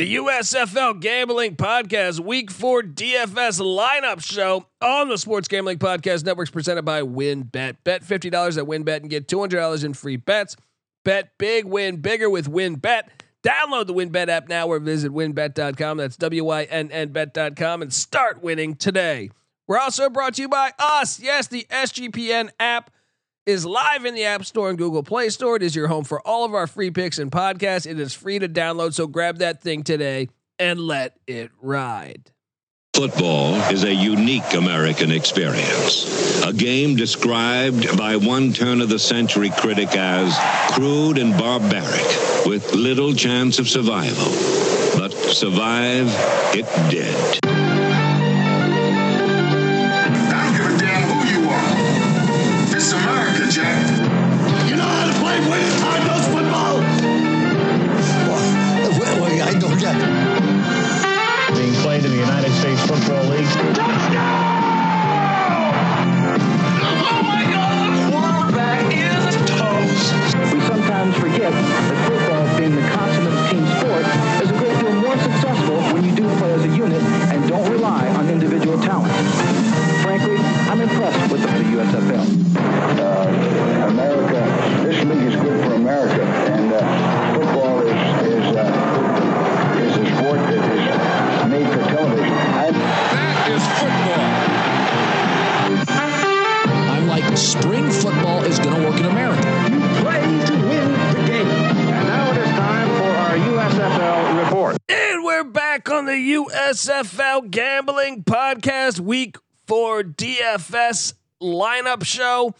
The 0.00 0.14
USFL 0.14 0.98
Gambling 0.98 1.56
Podcast 1.56 2.20
Week 2.20 2.50
4 2.50 2.84
DFS 2.84 3.60
lineup 3.60 4.24
show 4.24 4.64
on 4.80 5.10
the 5.10 5.18
Sports 5.18 5.46
Gambling 5.46 5.78
Podcast 5.78 6.24
Networks 6.24 6.48
presented 6.48 6.86
by 6.86 7.02
WynnBET. 7.02 7.76
Bet 7.84 8.02
$50 8.02 8.56
at 8.56 8.64
WynnBET 8.64 8.96
and 8.96 9.10
get 9.10 9.28
$200 9.28 9.84
in 9.84 9.92
free 9.92 10.16
bets. 10.16 10.56
Bet 11.04 11.36
big, 11.36 11.66
win 11.66 11.96
bigger 11.98 12.30
with 12.30 12.50
WynnBET. 12.50 13.08
Download 13.44 13.86
the 13.86 13.92
WynnBET 13.92 14.28
app 14.28 14.48
now 14.48 14.68
or 14.68 14.78
visit 14.78 15.12
wynnbet.com. 15.12 15.98
That's 15.98 16.16
W 16.16 16.44
Y 16.44 16.62
N 16.62 16.90
N 16.90 17.08
bet.com 17.10 17.82
and 17.82 17.92
start 17.92 18.42
winning 18.42 18.76
today. 18.76 19.28
We're 19.68 19.78
also 19.78 20.08
brought 20.08 20.36
to 20.36 20.40
you 20.40 20.48
by 20.48 20.72
us. 20.78 21.20
Yes, 21.20 21.46
the 21.46 21.66
SGPN 21.70 22.48
app 22.58 22.90
is 23.46 23.64
live 23.64 24.04
in 24.04 24.14
the 24.14 24.24
App 24.24 24.44
Store 24.44 24.68
and 24.68 24.78
Google 24.78 25.02
Play 25.02 25.28
Store. 25.30 25.56
It 25.56 25.62
is 25.62 25.74
your 25.74 25.88
home 25.88 26.04
for 26.04 26.26
all 26.26 26.44
of 26.44 26.54
our 26.54 26.66
free 26.66 26.90
picks 26.90 27.18
and 27.18 27.30
podcasts. 27.30 27.86
It 27.86 27.98
is 27.98 28.14
free 28.14 28.38
to 28.38 28.48
download, 28.48 28.94
so 28.94 29.06
grab 29.06 29.38
that 29.38 29.62
thing 29.62 29.82
today 29.82 30.28
and 30.58 30.78
let 30.78 31.16
it 31.26 31.50
ride. 31.60 32.30
Football 32.94 33.54
is 33.70 33.84
a 33.84 33.94
unique 33.94 34.52
American 34.52 35.10
experience. 35.10 36.42
A 36.44 36.52
game 36.52 36.96
described 36.96 37.96
by 37.96 38.16
one 38.16 38.52
turn 38.52 38.80
of 38.80 38.88
the 38.88 38.98
century 38.98 39.50
critic 39.50 39.94
as 39.94 40.36
crude 40.74 41.16
and 41.16 41.32
barbaric, 41.38 42.46
with 42.46 42.74
little 42.74 43.14
chance 43.14 43.58
of 43.58 43.68
survival. 43.68 44.32
But 44.98 45.12
survive 45.12 46.08
it 46.52 46.66
did. 46.90 47.40
I 53.02 53.19
don't 53.50 53.64
give 53.64 53.72
a 53.72 53.80
damn 53.80 53.98
who 53.98 54.04
you 54.04 54.10
are. 54.10 54.20
This 54.20 54.26
is 54.26 54.36
America, 54.36 54.60
Jack. 54.60 54.70
You 54.70 54.76
know 54.76 54.84
how 54.84 55.06
to 55.06 55.18
play 55.18 55.40
winning 55.40 55.80
hard 55.82 56.06
nose 56.06 56.26
football? 56.28 56.80
Well, 58.28 59.00
well, 59.00 59.20
well, 59.20 59.48
I 59.48 59.54
don't 59.58 59.78
get 59.78 59.96
it. 59.96 61.56
being 61.56 61.74
played 61.82 62.04
in 62.04 62.12
the 62.12 62.18
United 62.18 62.52
States 62.52 62.80
Football 62.86 63.24
League. 63.24 63.89
DFS 110.50 111.14
lineup 111.40 112.04
show. 112.04 112.54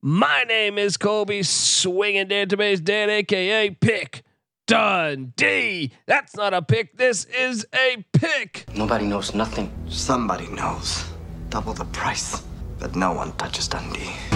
My 0.00 0.44
name 0.44 0.78
is 0.78 0.96
Colby 0.96 1.42
Swinging 1.42 2.26
Database 2.26 2.82
Dan, 2.82 3.10
aka 3.10 3.68
Pick 3.70 4.22
Dundee. 4.66 5.92
That's 6.06 6.34
not 6.36 6.54
a 6.54 6.62
pick. 6.62 6.96
This 6.96 7.26
is 7.26 7.66
a 7.74 8.02
pick. 8.14 8.64
Nobody 8.74 9.04
knows 9.04 9.34
nothing. 9.34 9.70
Somebody 9.88 10.46
knows. 10.48 11.04
Double 11.50 11.74
the 11.74 11.84
price. 11.86 12.42
But 12.78 12.96
no 12.96 13.12
one 13.12 13.32
touches 13.32 13.68
Dundee. 13.68 14.10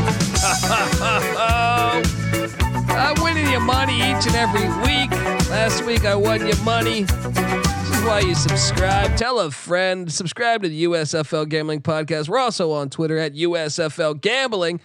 I'm 2.90 3.22
winning 3.22 3.50
you 3.50 3.60
money 3.60 3.96
each 3.96 4.26
and 4.26 4.36
every 4.36 4.68
week. 4.82 5.10
Last 5.48 5.82
week 5.84 6.04
I 6.04 6.14
won 6.14 6.46
you 6.46 6.54
money. 6.62 7.06
Why 8.08 8.20
you 8.20 8.34
subscribe. 8.34 9.18
Tell 9.18 9.38
a 9.38 9.50
friend. 9.50 10.10
Subscribe 10.10 10.62
to 10.62 10.68
the 10.70 10.84
USFL 10.84 11.46
Gambling 11.46 11.82
Podcast. 11.82 12.26
We're 12.26 12.38
also 12.38 12.72
on 12.72 12.88
Twitter 12.88 13.18
at 13.18 13.34
USFL 13.34 14.18
Gambling. 14.18 14.80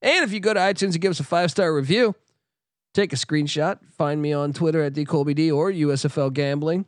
And 0.00 0.24
if 0.24 0.32
you 0.32 0.38
go 0.38 0.54
to 0.54 0.60
iTunes 0.60 0.92
and 0.92 1.00
give 1.00 1.10
us 1.10 1.18
a 1.18 1.24
five 1.24 1.50
star 1.50 1.74
review, 1.74 2.14
take 2.94 3.12
a 3.12 3.16
screenshot. 3.16 3.80
Find 3.98 4.22
me 4.22 4.32
on 4.32 4.52
Twitter 4.52 4.84
at 4.84 4.92
DColbyD 4.92 5.52
or 5.52 5.72
USFL 5.72 6.32
Gambling. 6.32 6.86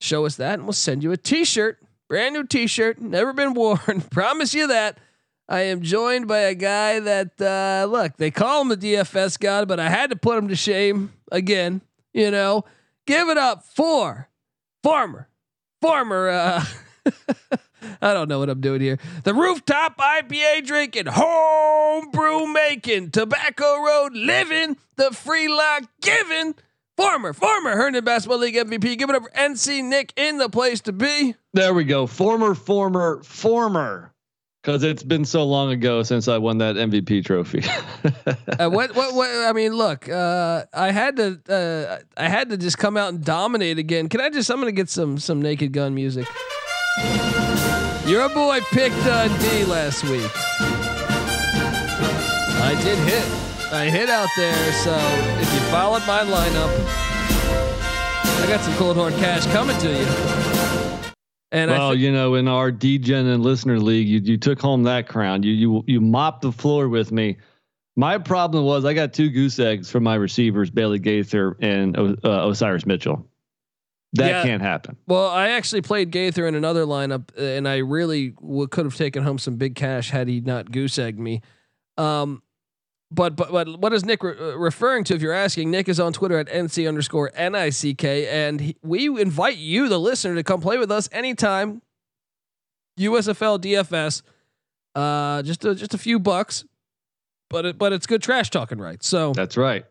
Show 0.00 0.24
us 0.24 0.36
that, 0.36 0.54
and 0.54 0.62
we'll 0.62 0.72
send 0.72 1.02
you 1.02 1.10
a 1.10 1.16
T-shirt, 1.16 1.78
brand 2.08 2.34
new 2.34 2.44
T-shirt, 2.44 3.00
never 3.00 3.32
been 3.32 3.54
worn. 3.54 4.02
Promise 4.12 4.54
you 4.54 4.68
that. 4.68 4.98
I 5.48 5.62
am 5.62 5.82
joined 5.82 6.28
by 6.28 6.38
a 6.38 6.54
guy 6.54 7.00
that 7.00 7.40
uh, 7.40 7.86
look, 7.90 8.16
they 8.18 8.30
call 8.30 8.62
him 8.62 8.68
the 8.68 8.76
DFS 8.76 9.40
god, 9.40 9.66
but 9.66 9.80
I 9.80 9.88
had 9.88 10.10
to 10.10 10.16
put 10.16 10.38
him 10.38 10.46
to 10.46 10.56
shame 10.56 11.12
again. 11.32 11.80
You 12.14 12.30
know, 12.30 12.64
give 13.04 13.28
it 13.28 13.36
up 13.36 13.64
for 13.64 14.28
former, 14.82 15.28
former. 15.80 16.28
Uh, 16.28 16.64
I 18.00 18.12
don't 18.12 18.28
know 18.28 18.38
what 18.38 18.50
I'm 18.50 18.60
doing 18.60 18.80
here. 18.80 18.98
The 19.24 19.34
rooftop 19.34 19.96
IPA 19.98 20.66
drinking, 20.66 21.06
homebrew 21.06 22.46
making, 22.46 23.10
tobacco 23.10 23.82
road 23.82 24.12
living, 24.14 24.76
the 24.96 25.10
free 25.10 25.48
lock 25.48 25.84
giving. 26.00 26.54
Former, 26.96 27.32
former 27.32 27.76
Herndon 27.76 28.04
Basketball 28.04 28.38
League 28.38 28.56
MVP. 28.56 28.98
Give 28.98 29.08
it 29.08 29.14
up 29.14 29.22
for 29.22 29.30
NC 29.30 29.84
Nick 29.84 30.12
in 30.16 30.38
the 30.38 30.48
place 30.48 30.80
to 30.80 30.92
be. 30.92 31.36
There 31.54 31.72
we 31.72 31.84
go. 31.84 32.08
Former, 32.08 32.56
former, 32.56 33.22
former. 33.22 34.12
Because 34.68 34.82
it's 34.82 35.02
been 35.02 35.24
so 35.24 35.44
long 35.44 35.72
ago 35.72 36.02
since 36.02 36.28
I 36.28 36.36
won 36.36 36.58
that 36.58 36.76
MVP 36.76 37.24
trophy. 37.24 37.62
uh, 38.58 38.68
what, 38.68 38.94
what, 38.94 39.14
what? 39.14 39.30
I 39.30 39.54
mean, 39.54 39.72
look, 39.72 40.06
uh, 40.10 40.66
I 40.74 40.90
had 40.90 41.16
to, 41.16 41.40
uh, 41.48 42.02
I 42.18 42.28
had 42.28 42.50
to 42.50 42.58
just 42.58 42.76
come 42.76 42.98
out 42.98 43.08
and 43.08 43.24
dominate 43.24 43.78
again. 43.78 44.10
Can 44.10 44.20
I 44.20 44.28
just? 44.28 44.50
I'm 44.50 44.58
gonna 44.58 44.72
get 44.72 44.90
some, 44.90 45.18
some 45.18 45.40
Naked 45.40 45.72
Gun 45.72 45.94
music. 45.94 46.26
Your 48.04 48.28
boy 48.28 48.60
picked 48.70 49.02
Dundee 49.06 49.64
last 49.64 50.04
week. 50.04 50.30
I 52.60 52.78
did 52.84 52.98
hit. 53.08 53.72
I 53.72 53.88
hit 53.88 54.10
out 54.10 54.28
there. 54.36 54.72
So 54.84 54.94
if 55.40 55.54
you 55.54 55.60
followed 55.70 56.06
my 56.06 56.24
lineup, 56.24 56.74
I 58.42 58.46
got 58.46 58.60
some 58.60 58.74
cold 58.74 58.98
hard 58.98 59.14
cash 59.14 59.46
coming 59.46 59.78
to 59.78 59.88
you. 59.88 60.47
And 61.50 61.70
I 61.70 61.78
well, 61.78 61.94
you 61.94 62.12
know, 62.12 62.34
in 62.34 62.46
our 62.48 62.70
DGen 62.70 63.32
and 63.32 63.42
listener 63.42 63.80
league, 63.80 64.06
you 64.06 64.20
you 64.20 64.36
took 64.36 64.60
home 64.60 64.82
that 64.84 65.08
crown. 65.08 65.42
You 65.42 65.52
you 65.52 65.84
you 65.86 66.00
mopped 66.00 66.42
the 66.42 66.52
floor 66.52 66.88
with 66.88 67.10
me. 67.10 67.36
My 67.96 68.18
problem 68.18 68.64
was 68.64 68.84
I 68.84 68.92
got 68.94 69.12
two 69.12 69.28
goose 69.30 69.58
eggs 69.58 69.90
from 69.90 70.04
my 70.04 70.14
receivers, 70.14 70.70
Bailey 70.70 70.98
Gaither 70.98 71.56
and 71.60 71.96
uh, 71.98 72.14
Osiris 72.48 72.86
Mitchell. 72.86 73.26
That 74.12 74.28
Yeah. 74.28 74.42
can't 74.42 74.62
happen. 74.62 74.96
Well, 75.06 75.28
I 75.28 75.50
actually 75.50 75.82
played 75.82 76.10
Gaither 76.10 76.46
in 76.46 76.54
another 76.54 76.84
lineup, 76.84 77.28
and 77.36 77.66
I 77.68 77.78
really 77.78 78.30
w- 78.30 78.66
could 78.68 78.84
have 78.86 78.94
taken 78.96 79.22
home 79.24 79.38
some 79.38 79.56
big 79.56 79.74
cash 79.74 80.10
had 80.10 80.28
he 80.28 80.40
not 80.40 80.70
goose 80.70 80.98
egged 80.98 81.18
me. 81.18 81.42
Um, 81.98 82.42
but 83.10 83.36
but 83.36 83.50
but 83.50 83.78
what 83.80 83.92
is 83.92 84.04
Nick 84.04 84.22
re- 84.22 84.34
uh, 84.38 84.56
referring 84.58 85.04
to? 85.04 85.14
If 85.14 85.22
you're 85.22 85.32
asking, 85.32 85.70
Nick 85.70 85.88
is 85.88 85.98
on 85.98 86.12
Twitter 86.12 86.38
at 86.38 86.48
nc 86.48 86.86
underscore 86.86 87.30
nick, 87.36 87.94
and 88.28 88.60
he, 88.60 88.76
we 88.82 89.06
invite 89.20 89.56
you, 89.56 89.88
the 89.88 89.98
listener, 89.98 90.34
to 90.34 90.42
come 90.42 90.60
play 90.60 90.78
with 90.78 90.90
us 90.92 91.08
anytime. 91.12 91.80
USFL 92.98 93.60
DFS, 93.60 94.22
uh, 94.94 95.42
just 95.42 95.64
a, 95.64 95.74
just 95.74 95.94
a 95.94 95.98
few 95.98 96.18
bucks, 96.18 96.64
but 97.48 97.64
it, 97.64 97.78
but 97.78 97.92
it's 97.92 98.06
good 98.06 98.22
trash 98.22 98.50
talking, 98.50 98.78
right? 98.78 99.02
So 99.02 99.32
That's 99.32 99.56
right. 99.56 99.84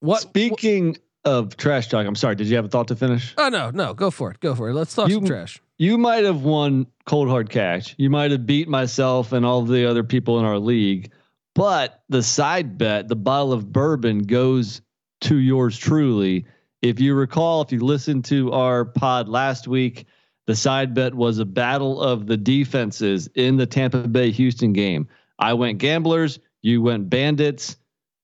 what? 0.00 0.20
Speaking 0.20 0.96
of 1.24 1.56
trash 1.56 1.88
talk, 1.88 2.06
I'm 2.06 2.14
sorry. 2.14 2.36
Did 2.36 2.46
you 2.46 2.54
have 2.56 2.64
a 2.64 2.68
thought 2.68 2.88
to 2.88 2.96
finish? 2.96 3.34
oh 3.36 3.48
no, 3.48 3.70
no, 3.70 3.94
go 3.94 4.10
for 4.12 4.30
it, 4.30 4.38
go 4.40 4.54
for 4.54 4.68
it. 4.70 4.74
Let's 4.74 4.94
talk 4.94 5.08
You- 5.08 5.16
some 5.16 5.26
trash. 5.26 5.60
you 5.78 5.98
might 5.98 6.24
have 6.24 6.42
won 6.42 6.86
cold 7.04 7.28
hard 7.28 7.50
cash. 7.50 7.94
You 7.98 8.10
might 8.10 8.30
have 8.30 8.46
beat 8.46 8.68
myself 8.68 9.32
and 9.32 9.44
all 9.44 9.62
the 9.62 9.84
other 9.90 10.04
people 10.04 10.38
in 10.38 10.44
our 10.44 10.58
league, 10.60 11.10
but 11.56 12.02
the 12.10 12.22
side 12.22 12.76
bet, 12.76 13.08
the 13.08 13.16
bottle 13.16 13.54
of 13.54 13.72
bourbon 13.72 14.24
goes 14.24 14.82
to 15.22 15.36
yours 15.36 15.78
truly. 15.78 16.44
If 16.82 17.00
you 17.00 17.14
recall, 17.14 17.62
if 17.62 17.72
you 17.72 17.80
listened 17.80 18.26
to 18.26 18.52
our 18.52 18.84
pod 18.84 19.26
last 19.26 19.66
week, 19.66 20.04
the 20.46 20.54
side 20.54 20.92
bet 20.92 21.14
was 21.14 21.38
a 21.38 21.46
battle 21.46 22.02
of 22.02 22.26
the 22.26 22.36
defenses 22.36 23.30
in 23.34 23.56
the 23.56 23.64
Tampa 23.64 24.06
Bay 24.06 24.30
Houston 24.32 24.74
game. 24.74 25.08
I 25.38 25.54
went 25.54 25.78
gamblers, 25.78 26.38
you 26.60 26.82
went 26.82 27.08
bandits. 27.08 27.78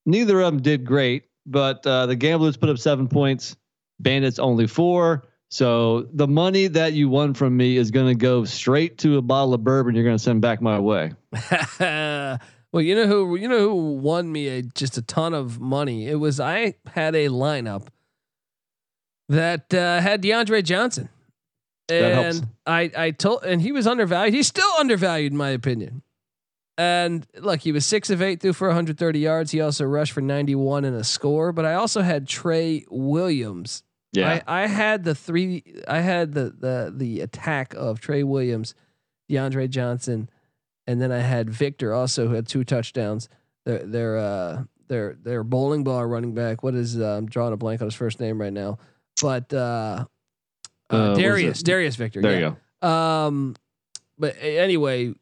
Neither 0.04 0.38
of 0.42 0.52
them 0.52 0.62
did 0.62 0.84
great, 0.84 1.24
but 1.46 1.86
uh, 1.86 2.04
the 2.04 2.16
gamblers 2.16 2.58
put 2.58 2.68
up 2.68 2.78
seven 2.78 3.08
points, 3.08 3.56
bandits 3.98 4.38
only 4.38 4.66
four. 4.66 5.24
So 5.48 6.06
the 6.12 6.28
money 6.28 6.66
that 6.66 6.92
you 6.92 7.08
won 7.08 7.32
from 7.32 7.56
me 7.56 7.78
is 7.78 7.90
going 7.90 8.08
to 8.08 8.14
go 8.14 8.44
straight 8.44 8.98
to 8.98 9.16
a 9.16 9.22
bottle 9.22 9.54
of 9.54 9.64
bourbon. 9.64 9.94
You're 9.94 10.04
going 10.04 10.18
to 10.18 10.22
send 10.22 10.42
back 10.42 10.60
my 10.60 10.78
way. 10.78 11.12
well, 12.72 12.82
you 12.82 12.94
know 12.94 13.06
who 13.06 13.36
you 13.36 13.48
know 13.48 13.60
who 13.60 13.92
won 13.96 14.32
me 14.32 14.48
a, 14.48 14.62
just 14.62 14.96
a 14.96 15.02
ton 15.02 15.34
of 15.34 15.60
money. 15.60 16.08
It 16.08 16.16
was 16.16 16.40
I 16.40 16.74
had 16.86 17.14
a 17.14 17.28
lineup 17.28 17.88
that 19.28 19.72
uh, 19.74 20.00
had 20.00 20.22
DeAndre 20.22 20.64
Johnson. 20.64 21.08
And 21.88 22.46
I, 22.66 22.90
I 22.96 23.10
told, 23.10 23.44
and 23.44 23.60
he 23.60 23.72
was 23.72 23.86
undervalued. 23.86 24.34
He's 24.34 24.46
still 24.46 24.70
undervalued, 24.78 25.32
in 25.32 25.38
my 25.38 25.50
opinion. 25.50 26.02
And 26.78 27.26
look, 27.38 27.60
he 27.60 27.72
was 27.72 27.84
six 27.84 28.08
of 28.08 28.22
eight, 28.22 28.40
through 28.40 28.54
for 28.54 28.68
130 28.68 29.18
yards. 29.18 29.50
He 29.50 29.60
also 29.60 29.84
rushed 29.84 30.12
for 30.12 30.22
91 30.22 30.84
and 30.84 30.96
a 30.96 31.04
score. 31.04 31.52
But 31.52 31.66
I 31.66 31.74
also 31.74 32.00
had 32.00 32.26
Trey 32.26 32.86
Williams. 32.88 33.82
Yeah, 34.12 34.42
I, 34.46 34.62
I 34.62 34.66
had 34.66 35.04
the 35.04 35.14
three. 35.14 35.64
I 35.88 36.00
had 36.00 36.32
the 36.32 36.50
the 36.50 36.92
the 36.94 37.20
attack 37.20 37.74
of 37.74 38.00
Trey 38.00 38.22
Williams, 38.22 38.74
DeAndre 39.30 39.70
Johnson, 39.70 40.28
and 40.86 41.00
then 41.00 41.12
I 41.12 41.18
had 41.18 41.48
Victor 41.50 41.92
also 41.94 42.28
who 42.28 42.34
had 42.34 42.46
two 42.46 42.64
touchdowns. 42.64 43.28
Their 43.64 43.78
their 43.86 44.18
uh 44.18 44.62
their 44.88 45.16
their 45.22 45.44
bowling 45.44 45.84
ball 45.84 46.04
running 46.04 46.34
back. 46.34 46.62
What 46.62 46.74
is 46.74 46.98
uh, 46.98 47.16
I'm 47.18 47.26
drawing 47.26 47.52
a 47.52 47.56
blank 47.56 47.80
on 47.80 47.86
his 47.86 47.94
first 47.94 48.20
name 48.20 48.40
right 48.40 48.52
now, 48.52 48.78
but 49.20 49.52
uh, 49.52 50.04
uh, 50.90 50.94
Uh, 50.96 51.14
Darius 51.14 51.62
Darius 51.62 51.96
Victor. 51.96 52.20
there 52.20 52.32
yeah. 52.32 52.48
you 52.48 52.56
go. 52.82 52.88
Um, 52.88 53.54
but 54.18 54.36
anyway, 54.40 55.14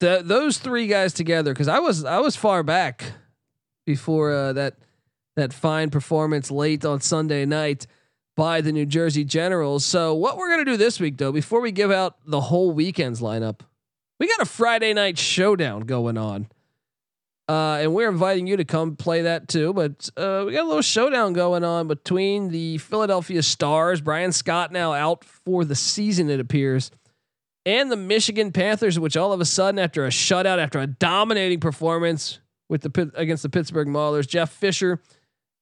the 0.00 0.22
those 0.24 0.58
three 0.58 0.86
guys 0.86 1.12
together 1.12 1.52
because 1.52 1.68
I 1.68 1.80
was 1.80 2.04
I 2.04 2.20
was 2.20 2.36
far 2.36 2.62
back 2.62 3.12
before 3.84 4.32
uh, 4.32 4.52
that 4.54 4.76
that 5.34 5.52
fine 5.52 5.90
performance 5.90 6.50
late 6.50 6.84
on 6.84 7.00
Sunday 7.00 7.44
night 7.44 7.86
by 8.36 8.60
the 8.60 8.72
New 8.72 8.86
Jersey 8.86 9.24
Generals. 9.24 9.84
So 9.84 10.14
what 10.14 10.36
we're 10.36 10.48
gonna 10.50 10.64
do 10.64 10.76
this 10.76 11.00
week 11.00 11.16
though, 11.18 11.32
before 11.32 11.60
we 11.60 11.72
give 11.72 11.90
out 11.90 12.16
the 12.24 12.40
whole 12.40 12.70
weekend's 12.72 13.20
lineup, 13.20 13.60
we 14.18 14.28
got 14.28 14.40
a 14.40 14.46
Friday 14.46 14.92
night 14.94 15.18
showdown 15.18 15.82
going 15.82 16.18
on. 16.18 16.48
Uh, 17.48 17.78
and 17.80 17.94
we're 17.94 18.08
inviting 18.08 18.48
you 18.48 18.56
to 18.56 18.64
come 18.64 18.96
play 18.96 19.22
that 19.22 19.46
too. 19.46 19.72
But 19.72 20.10
uh, 20.16 20.44
we 20.46 20.52
got 20.52 20.64
a 20.64 20.68
little 20.68 20.82
showdown 20.82 21.32
going 21.32 21.62
on 21.62 21.86
between 21.86 22.48
the 22.48 22.78
Philadelphia 22.78 23.42
Stars, 23.42 24.00
Bryan 24.00 24.32
Scott 24.32 24.72
now 24.72 24.92
out 24.92 25.24
for 25.24 25.64
the 25.64 25.76
season, 25.76 26.28
it 26.28 26.40
appears, 26.40 26.90
and 27.64 27.90
the 27.90 27.96
Michigan 27.96 28.50
Panthers, 28.50 28.98
which 28.98 29.16
all 29.16 29.32
of 29.32 29.40
a 29.40 29.44
sudden, 29.44 29.78
after 29.78 30.04
a 30.04 30.08
shutout, 30.08 30.58
after 30.58 30.80
a 30.80 30.86
dominating 30.88 31.60
performance 31.60 32.40
with 32.68 32.82
the 32.82 33.12
against 33.14 33.44
the 33.44 33.48
Pittsburgh 33.48 33.86
Maulers, 33.86 34.26
Jeff 34.26 34.50
Fisher 34.50 35.00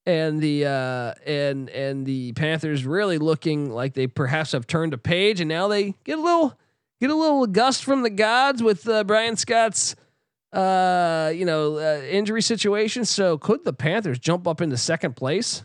and 0.06 0.40
the 0.40 0.66
uh, 0.66 1.14
and 1.26 1.70
and 1.70 2.06
the 2.06 2.32
Panthers 2.32 2.84
really 2.84 3.18
looking 3.18 3.70
like 3.70 3.94
they 3.94 4.06
perhaps 4.06 4.52
have 4.52 4.66
turned 4.66 4.92
a 4.92 4.98
page, 4.98 5.40
and 5.40 5.48
now 5.48 5.68
they 5.68 5.94
get 6.04 6.18
a 6.18 6.22
little 6.22 6.58
get 7.04 7.10
a 7.10 7.14
little 7.14 7.46
gust 7.46 7.84
from 7.84 8.02
the 8.02 8.08
gods 8.10 8.62
with 8.62 8.88
uh, 8.88 9.04
Bryan 9.04 9.36
Scott's 9.36 9.94
uh, 10.54 11.30
you 11.34 11.44
know, 11.44 11.76
uh, 11.76 12.00
injury 12.08 12.40
situation. 12.40 13.04
So 13.04 13.36
could 13.36 13.64
the 13.64 13.72
Panthers 13.74 14.18
jump 14.18 14.46
up 14.48 14.60
into 14.62 14.76
second 14.78 15.14
place 15.16 15.64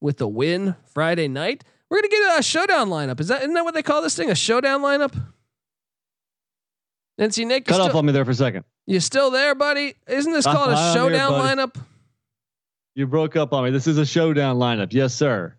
with 0.00 0.16
the 0.16 0.26
win 0.26 0.74
Friday 0.92 1.28
night? 1.28 1.62
We're 1.90 1.98
gonna 1.98 2.08
get 2.08 2.38
a 2.40 2.42
showdown 2.42 2.88
lineup. 2.88 3.20
Is 3.20 3.28
that 3.28 3.42
isn't 3.42 3.54
that 3.54 3.64
what 3.64 3.74
they 3.74 3.82
call 3.82 4.02
this 4.02 4.16
thing? 4.16 4.30
A 4.30 4.34
showdown 4.34 4.80
lineup? 4.80 5.14
And 7.18 7.32
see, 7.32 7.44
Nick, 7.44 7.66
Cut 7.66 7.80
off 7.80 7.88
still, 7.90 7.98
on 7.98 8.06
me 8.06 8.12
there 8.12 8.24
for 8.24 8.32
a 8.32 8.34
second. 8.34 8.64
you 8.86 8.98
still 8.98 9.30
there, 9.30 9.54
buddy? 9.54 9.94
Isn't 10.08 10.32
this 10.32 10.46
Uh, 10.46 10.52
called 10.54 10.70
a 10.70 10.72
I'm 10.72 10.84
here, 10.84 10.94
showdown 10.94 11.32
buddy. 11.32 11.60
lineup? 11.60 11.76
You 12.96 13.06
broke 13.06 13.36
up 13.36 13.52
on 13.52 13.62
me. 13.64 13.70
This 13.70 13.86
is 13.86 13.98
a 13.98 14.06
showdown 14.06 14.56
lineup. 14.56 14.92
Yes, 14.92 15.14
sir. 15.14 15.54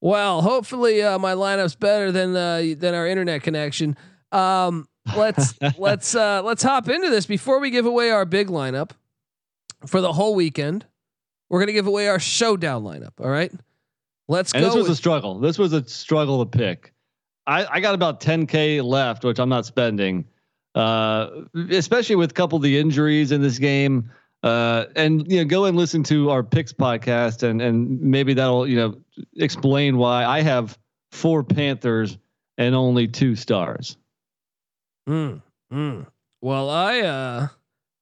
Well, 0.00 0.42
hopefully 0.42 1.02
uh, 1.02 1.18
my 1.18 1.32
lineup's 1.34 1.74
better 1.74 2.12
than 2.12 2.36
uh, 2.36 2.74
than 2.76 2.94
our 2.94 3.06
internet 3.08 3.42
connection. 3.42 3.96
Um, 4.32 4.88
let's 5.16 5.54
let's 5.78 6.14
uh, 6.14 6.42
let's 6.42 6.62
hop 6.62 6.88
into 6.88 7.10
this 7.10 7.26
before 7.26 7.60
we 7.60 7.70
give 7.70 7.86
away 7.86 8.10
our 8.10 8.24
big 8.24 8.48
lineup 8.48 8.90
for 9.86 10.00
the 10.00 10.12
whole 10.12 10.34
weekend. 10.34 10.86
We're 11.50 11.60
gonna 11.60 11.72
give 11.72 11.86
away 11.86 12.08
our 12.08 12.18
showdown 12.18 12.82
lineup. 12.84 13.12
All 13.20 13.28
right, 13.28 13.52
let's 14.28 14.52
And 14.52 14.62
go. 14.62 14.66
this 14.68 14.74
was 14.74 14.84
with- 14.84 14.92
a 14.92 14.96
struggle. 14.96 15.38
This 15.38 15.58
was 15.58 15.72
a 15.72 15.86
struggle 15.88 16.44
to 16.44 16.58
pick. 16.58 16.92
I, 17.46 17.66
I 17.66 17.80
got 17.80 17.94
about 17.96 18.20
10k 18.20 18.84
left, 18.84 19.24
which 19.24 19.40
I'm 19.40 19.48
not 19.48 19.66
spending, 19.66 20.24
uh, 20.76 21.28
especially 21.70 22.14
with 22.14 22.30
a 22.30 22.34
couple 22.34 22.54
of 22.56 22.62
the 22.62 22.78
injuries 22.78 23.32
in 23.32 23.42
this 23.42 23.58
game. 23.58 24.10
Uh, 24.44 24.86
and 24.96 25.30
you 25.30 25.38
know, 25.38 25.44
go 25.44 25.64
and 25.64 25.76
listen 25.76 26.02
to 26.04 26.30
our 26.30 26.42
picks 26.44 26.72
podcast, 26.72 27.42
and 27.42 27.60
and 27.60 28.00
maybe 28.00 28.32
that'll 28.34 28.66
you 28.68 28.76
know 28.76 28.94
explain 29.36 29.96
why 29.98 30.24
I 30.24 30.40
have 30.40 30.78
four 31.10 31.42
Panthers 31.44 32.16
and 32.58 32.74
only 32.74 33.08
two 33.08 33.34
stars. 33.36 33.96
Mm, 35.08 35.42
mm. 35.72 36.06
Well, 36.40 36.70
I 36.70 37.00
uh, 37.00 37.48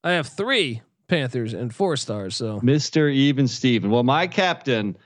I 0.05 0.13
have 0.13 0.29
three 0.29 0.83
Panthers 1.09 1.55
and 1.55 1.75
four 1.75 1.97
stars. 1.97 2.37
So 2.37 2.61
Mister 2.63 3.09
Even 3.09 3.49
Steven. 3.49 3.91
Well, 3.91 4.03
my 4.03 4.27
captain, 4.27 4.97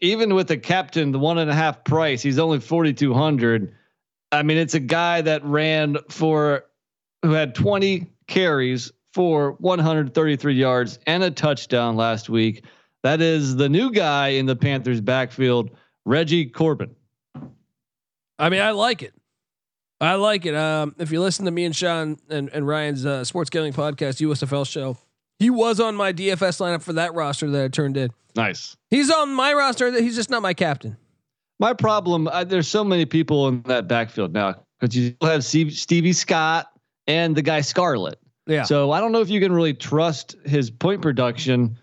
even 0.00 0.34
with 0.34 0.48
the 0.48 0.56
captain, 0.56 1.12
the 1.12 1.18
one 1.18 1.38
and 1.38 1.50
a 1.50 1.54
half 1.54 1.84
price, 1.84 2.22
he's 2.22 2.38
only 2.38 2.60
forty 2.60 2.92
two 2.92 3.14
hundred. 3.14 3.74
I 4.30 4.42
mean, 4.42 4.56
it's 4.56 4.74
a 4.74 4.80
guy 4.80 5.20
that 5.22 5.44
ran 5.44 5.98
for 6.08 6.64
who 7.22 7.32
had 7.32 7.54
twenty 7.54 8.10
carries 8.26 8.92
for 9.12 9.52
one 9.58 9.78
hundred 9.78 10.14
thirty 10.14 10.36
three 10.36 10.54
yards 10.54 10.98
and 11.06 11.22
a 11.22 11.30
touchdown 11.30 11.96
last 11.96 12.28
week. 12.30 12.64
That 13.02 13.20
is 13.20 13.56
the 13.56 13.68
new 13.68 13.90
guy 13.90 14.28
in 14.28 14.46
the 14.46 14.56
Panthers 14.56 15.00
backfield, 15.00 15.70
Reggie 16.04 16.46
Corbin. 16.46 16.94
I 18.38 18.48
mean, 18.48 18.60
I 18.60 18.70
like 18.70 19.02
it. 19.02 19.12
I 20.02 20.14
like 20.16 20.46
it. 20.46 20.54
Um, 20.54 20.96
if 20.98 21.12
you 21.12 21.20
listen 21.20 21.44
to 21.44 21.52
me 21.52 21.64
and 21.64 21.74
Sean 21.74 22.18
and, 22.28 22.50
and 22.52 22.66
Ryan's 22.66 23.06
uh, 23.06 23.24
Sports 23.24 23.50
Gambling 23.50 23.72
Podcast 23.72 24.20
USFL 24.20 24.68
show, 24.68 24.98
he 25.38 25.48
was 25.48 25.78
on 25.78 25.94
my 25.94 26.12
DFS 26.12 26.60
lineup 26.60 26.82
for 26.82 26.94
that 26.94 27.14
roster 27.14 27.48
that 27.50 27.64
I 27.64 27.68
turned 27.68 27.96
in. 27.96 28.10
Nice. 28.34 28.76
He's 28.90 29.10
on 29.10 29.32
my 29.32 29.52
roster. 29.52 29.92
He's 29.92 30.16
just 30.16 30.28
not 30.28 30.42
my 30.42 30.54
captain. 30.54 30.96
My 31.60 31.72
problem, 31.72 32.26
uh, 32.26 32.42
there's 32.42 32.66
so 32.66 32.82
many 32.82 33.06
people 33.06 33.46
in 33.46 33.62
that 33.62 33.86
backfield 33.86 34.32
now 34.32 34.64
because 34.80 34.96
you 34.96 35.14
still 35.14 35.28
have 35.28 35.44
Steve, 35.44 35.72
Stevie 35.72 36.12
Scott 36.12 36.66
and 37.06 37.36
the 37.36 37.42
guy 37.42 37.60
Scarlett. 37.60 38.18
Yeah. 38.48 38.64
So 38.64 38.90
I 38.90 39.00
don't 39.00 39.12
know 39.12 39.20
if 39.20 39.30
you 39.30 39.38
can 39.38 39.52
really 39.52 39.74
trust 39.74 40.34
his 40.44 40.68
point 40.68 41.02
production, 41.02 41.78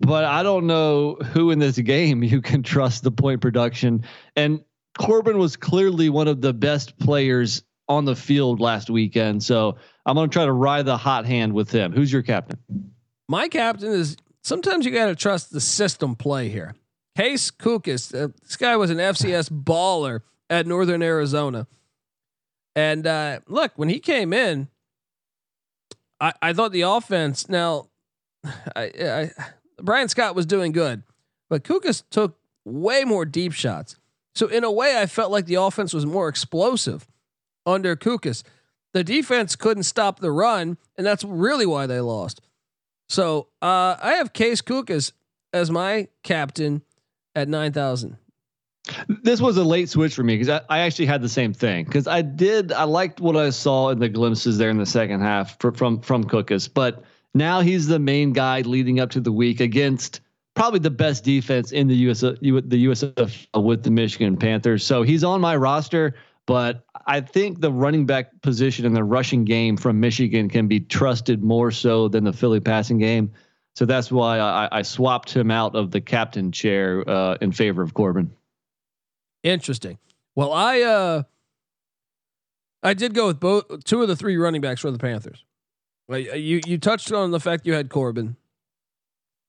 but 0.00 0.24
I 0.24 0.42
don't 0.42 0.66
know 0.66 1.14
who 1.14 1.50
in 1.50 1.58
this 1.58 1.78
game 1.78 2.22
you 2.22 2.42
can 2.42 2.62
trust 2.62 3.02
the 3.02 3.10
point 3.10 3.40
production. 3.40 4.04
And 4.36 4.62
Corbin 4.98 5.38
was 5.38 5.56
clearly 5.56 6.10
one 6.10 6.28
of 6.28 6.40
the 6.40 6.52
best 6.52 6.98
players 6.98 7.62
on 7.88 8.04
the 8.04 8.16
field 8.16 8.60
last 8.60 8.90
weekend. 8.90 9.42
So 9.42 9.76
I'm 10.06 10.14
going 10.14 10.28
to 10.28 10.32
try 10.32 10.44
to 10.44 10.52
ride 10.52 10.86
the 10.86 10.96
hot 10.96 11.26
hand 11.26 11.52
with 11.52 11.70
him. 11.70 11.92
Who's 11.92 12.12
your 12.12 12.22
captain? 12.22 12.58
My 13.28 13.48
captain 13.48 13.92
is 13.92 14.16
sometimes 14.42 14.84
you 14.84 14.92
got 14.92 15.06
to 15.06 15.16
trust 15.16 15.52
the 15.52 15.60
system 15.60 16.14
play 16.14 16.48
here. 16.48 16.74
Case 17.16 17.50
Cookus, 17.50 18.14
uh, 18.14 18.28
this 18.42 18.56
guy 18.56 18.76
was 18.76 18.90
an 18.90 18.96
FCS 18.98 19.50
baller 19.50 20.20
at 20.48 20.66
Northern 20.66 21.02
Arizona. 21.02 21.66
And 22.74 23.06
uh, 23.06 23.40
look, 23.48 23.72
when 23.76 23.88
he 23.88 23.98
came 23.98 24.32
in, 24.32 24.68
I, 26.20 26.32
I 26.40 26.52
thought 26.52 26.72
the 26.72 26.82
offense. 26.82 27.48
Now, 27.48 27.88
I, 28.44 28.82
I, 29.00 29.30
Bryan 29.80 30.08
Scott 30.08 30.34
was 30.34 30.46
doing 30.46 30.72
good, 30.72 31.02
but 31.50 31.64
Cookus 31.64 32.02
took 32.10 32.38
way 32.64 33.04
more 33.04 33.24
deep 33.24 33.52
shots. 33.52 33.96
So 34.34 34.46
in 34.46 34.64
a 34.64 34.70
way, 34.70 34.98
I 34.98 35.06
felt 35.06 35.30
like 35.30 35.46
the 35.46 35.56
offense 35.56 35.92
was 35.92 36.06
more 36.06 36.28
explosive 36.28 37.06
under 37.66 37.96
Cookus. 37.96 38.42
The 38.92 39.04
defense 39.04 39.56
couldn't 39.56 39.84
stop 39.84 40.20
the 40.20 40.30
run, 40.30 40.76
and 40.96 41.06
that's 41.06 41.24
really 41.24 41.66
why 41.66 41.86
they 41.86 42.00
lost. 42.00 42.40
So 43.08 43.48
uh, 43.60 43.96
I 44.00 44.14
have 44.18 44.32
Case 44.32 44.62
Cookus 44.62 45.12
as 45.52 45.70
my 45.70 46.08
captain 46.22 46.82
at 47.34 47.48
nine 47.48 47.72
thousand. 47.72 48.16
This 49.22 49.40
was 49.40 49.56
a 49.56 49.64
late 49.64 49.88
switch 49.88 50.14
for 50.14 50.24
me 50.24 50.34
because 50.34 50.48
I, 50.48 50.60
I 50.68 50.78
actually 50.80 51.06
had 51.06 51.22
the 51.22 51.28
same 51.28 51.52
thing 51.52 51.84
because 51.84 52.08
I 52.08 52.22
did 52.22 52.72
I 52.72 52.84
liked 52.84 53.20
what 53.20 53.36
I 53.36 53.50
saw 53.50 53.90
in 53.90 54.00
the 54.00 54.08
glimpses 54.08 54.58
there 54.58 54.70
in 54.70 54.78
the 54.78 54.86
second 54.86 55.20
half 55.20 55.58
for, 55.60 55.72
from 55.72 56.00
from 56.00 56.24
Cookus, 56.24 56.68
but 56.72 57.04
now 57.34 57.60
he's 57.60 57.86
the 57.86 57.98
main 57.98 58.32
guy 58.32 58.62
leading 58.62 58.98
up 58.98 59.10
to 59.10 59.20
the 59.20 59.32
week 59.32 59.60
against 59.60 60.20
probably 60.54 60.80
the 60.80 60.90
best 60.90 61.24
defense 61.24 61.72
in 61.72 61.88
the 61.88 61.96
US 62.08 62.20
the 62.20 62.36
USF 62.40 63.46
with 63.62 63.82
the 63.82 63.90
Michigan 63.90 64.36
Panthers. 64.36 64.84
So 64.84 65.02
he's 65.02 65.24
on 65.24 65.40
my 65.40 65.56
roster, 65.56 66.14
but 66.46 66.84
I 67.06 67.20
think 67.20 67.60
the 67.60 67.72
running 67.72 68.06
back 68.06 68.40
position 68.42 68.84
in 68.84 68.94
the 68.94 69.04
rushing 69.04 69.44
game 69.44 69.76
from 69.76 70.00
Michigan 70.00 70.48
can 70.48 70.68
be 70.68 70.80
trusted 70.80 71.42
more 71.42 71.70
so 71.70 72.08
than 72.08 72.24
the 72.24 72.32
Philly 72.32 72.60
passing 72.60 72.98
game. 72.98 73.32
So 73.74 73.86
that's 73.86 74.12
why 74.12 74.38
I, 74.38 74.68
I 74.70 74.82
swapped 74.82 75.34
him 75.34 75.50
out 75.50 75.74
of 75.74 75.90
the 75.90 76.00
captain 76.00 76.52
chair 76.52 77.08
uh, 77.08 77.38
in 77.40 77.52
favor 77.52 77.82
of 77.82 77.94
Corbin. 77.94 78.30
Interesting. 79.42 79.98
Well, 80.34 80.52
I 80.52 80.82
uh, 80.82 81.22
I 82.82 82.94
did 82.94 83.14
go 83.14 83.28
with 83.28 83.40
both 83.40 83.84
two 83.84 84.02
of 84.02 84.08
the 84.08 84.16
three 84.16 84.36
running 84.36 84.60
backs 84.60 84.80
for 84.80 84.90
the 84.90 84.98
Panthers. 84.98 85.44
You 86.08 86.60
you 86.66 86.78
touched 86.78 87.12
on 87.12 87.30
the 87.30 87.40
fact 87.40 87.66
you 87.66 87.72
had 87.72 87.88
Corbin. 87.88 88.36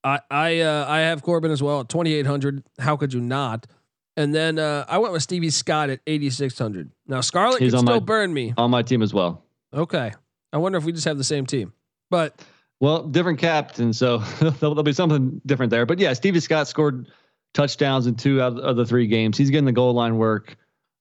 I 0.04 0.20
I 0.30 0.60
uh, 0.62 0.86
I 0.88 1.00
have 1.02 1.22
Corbin 1.22 1.52
as 1.52 1.62
well 1.64 1.82
at 1.82 1.90
twenty 1.90 2.14
eight 2.14 2.26
hundred. 2.26 2.64
How 2.80 2.98
could 2.98 3.14
you 3.14 3.22
not? 3.22 3.68
And 4.16 4.34
then 4.36 4.60
uh, 4.60 4.86
I 4.88 5.00
went 5.00 5.12
with 5.14 5.24
Stevie 5.24 5.50
Scott 5.50 5.90
at 5.90 6.00
eighty 6.08 6.30
six 6.30 6.58
hundred. 6.58 6.92
Now 7.08 7.22
Scarlett 7.22 7.62
He's 7.62 7.74
can 7.74 7.80
still 7.86 7.96
my- 7.96 8.06
burn 8.06 8.34
me. 8.34 8.54
on 8.58 8.70
my 8.72 8.82
team 8.84 9.02
as 9.02 9.14
well. 9.14 9.44
Okay. 9.74 10.12
I 10.52 10.58
wonder 10.58 10.78
if 10.78 10.84
we 10.84 10.92
just 10.92 11.06
have 11.06 11.18
the 11.18 11.24
same 11.24 11.46
team. 11.48 11.74
But 12.12 12.40
Well, 12.80 13.08
different 13.08 13.40
captain, 13.40 13.92
so 13.92 14.18
there'll, 14.40 14.54
there'll 14.76 14.84
be 14.84 14.94
something 14.94 15.42
different 15.48 15.72
there. 15.72 15.86
But 15.88 15.98
yeah, 15.98 16.14
Stevie 16.14 16.42
Scott 16.42 16.68
scored 16.68 17.08
touchdowns 17.56 18.06
in 18.06 18.14
two 18.16 18.40
out 18.40 18.60
of 18.60 18.76
the 18.76 18.86
three 18.86 19.08
games. 19.08 19.36
He's 19.38 19.50
getting 19.50 19.66
the 19.66 19.72
goal 19.72 19.94
line 19.94 20.18
work. 20.18 20.56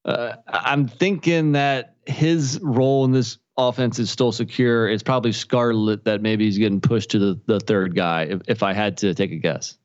Uh, 0.07 0.37
I'm 0.49 0.89
thinking 0.89 1.53
that 1.53 1.97
his 2.07 2.59
role 2.63 3.05
in 3.05 3.13
this 3.13 3.37
offense 3.57 3.99
is 3.99 4.11
still 4.11 4.33
secure. 4.33 4.89
It's 4.89 5.03
probably 5.03 5.33
Scarlett 5.33 6.05
that 6.05 6.23
maybe 6.23 6.45
he's 6.45 6.59
getting 6.59 6.81
pushed 6.81 7.11
to 7.11 7.19
the, 7.19 7.41
the 7.47 7.61
third 7.61 7.95
guy. 7.95 8.25
If, 8.25 8.41
if 8.49 8.63
I 8.63 8.73
had 8.73 8.97
to 8.99 9.15
take 9.15 9.33
a 9.33 9.37
guess. 9.37 9.77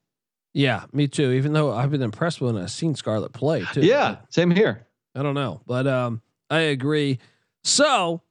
Yeah, 0.53 0.85
me 0.91 1.07
too. 1.07 1.31
Even 1.31 1.53
though 1.53 1.71
I've 1.71 1.91
been 1.91 2.01
impressed 2.01 2.41
when 2.41 2.57
I've 2.57 2.71
seen 2.71 2.95
Scarlett 2.95 3.33
play 3.33 3.63
too. 3.73 3.81
Yeah, 3.81 4.17
same 4.29 4.49
here. 4.49 4.87
I 5.15 5.23
don't 5.23 5.35
know, 5.35 5.61
but 5.65 5.87
um, 5.87 6.21
I 6.49 6.59
agree. 6.59 7.19
So 7.63 8.21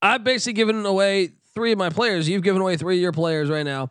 I've 0.00 0.24
basically 0.24 0.54
given 0.54 0.84
away 0.84 1.32
three 1.54 1.72
of 1.72 1.78
my 1.78 1.90
players. 1.90 2.28
You've 2.28 2.42
given 2.42 2.60
away 2.60 2.76
three 2.76 2.96
of 2.96 3.02
your 3.02 3.12
players 3.12 3.48
right 3.50 3.64
now. 3.64 3.90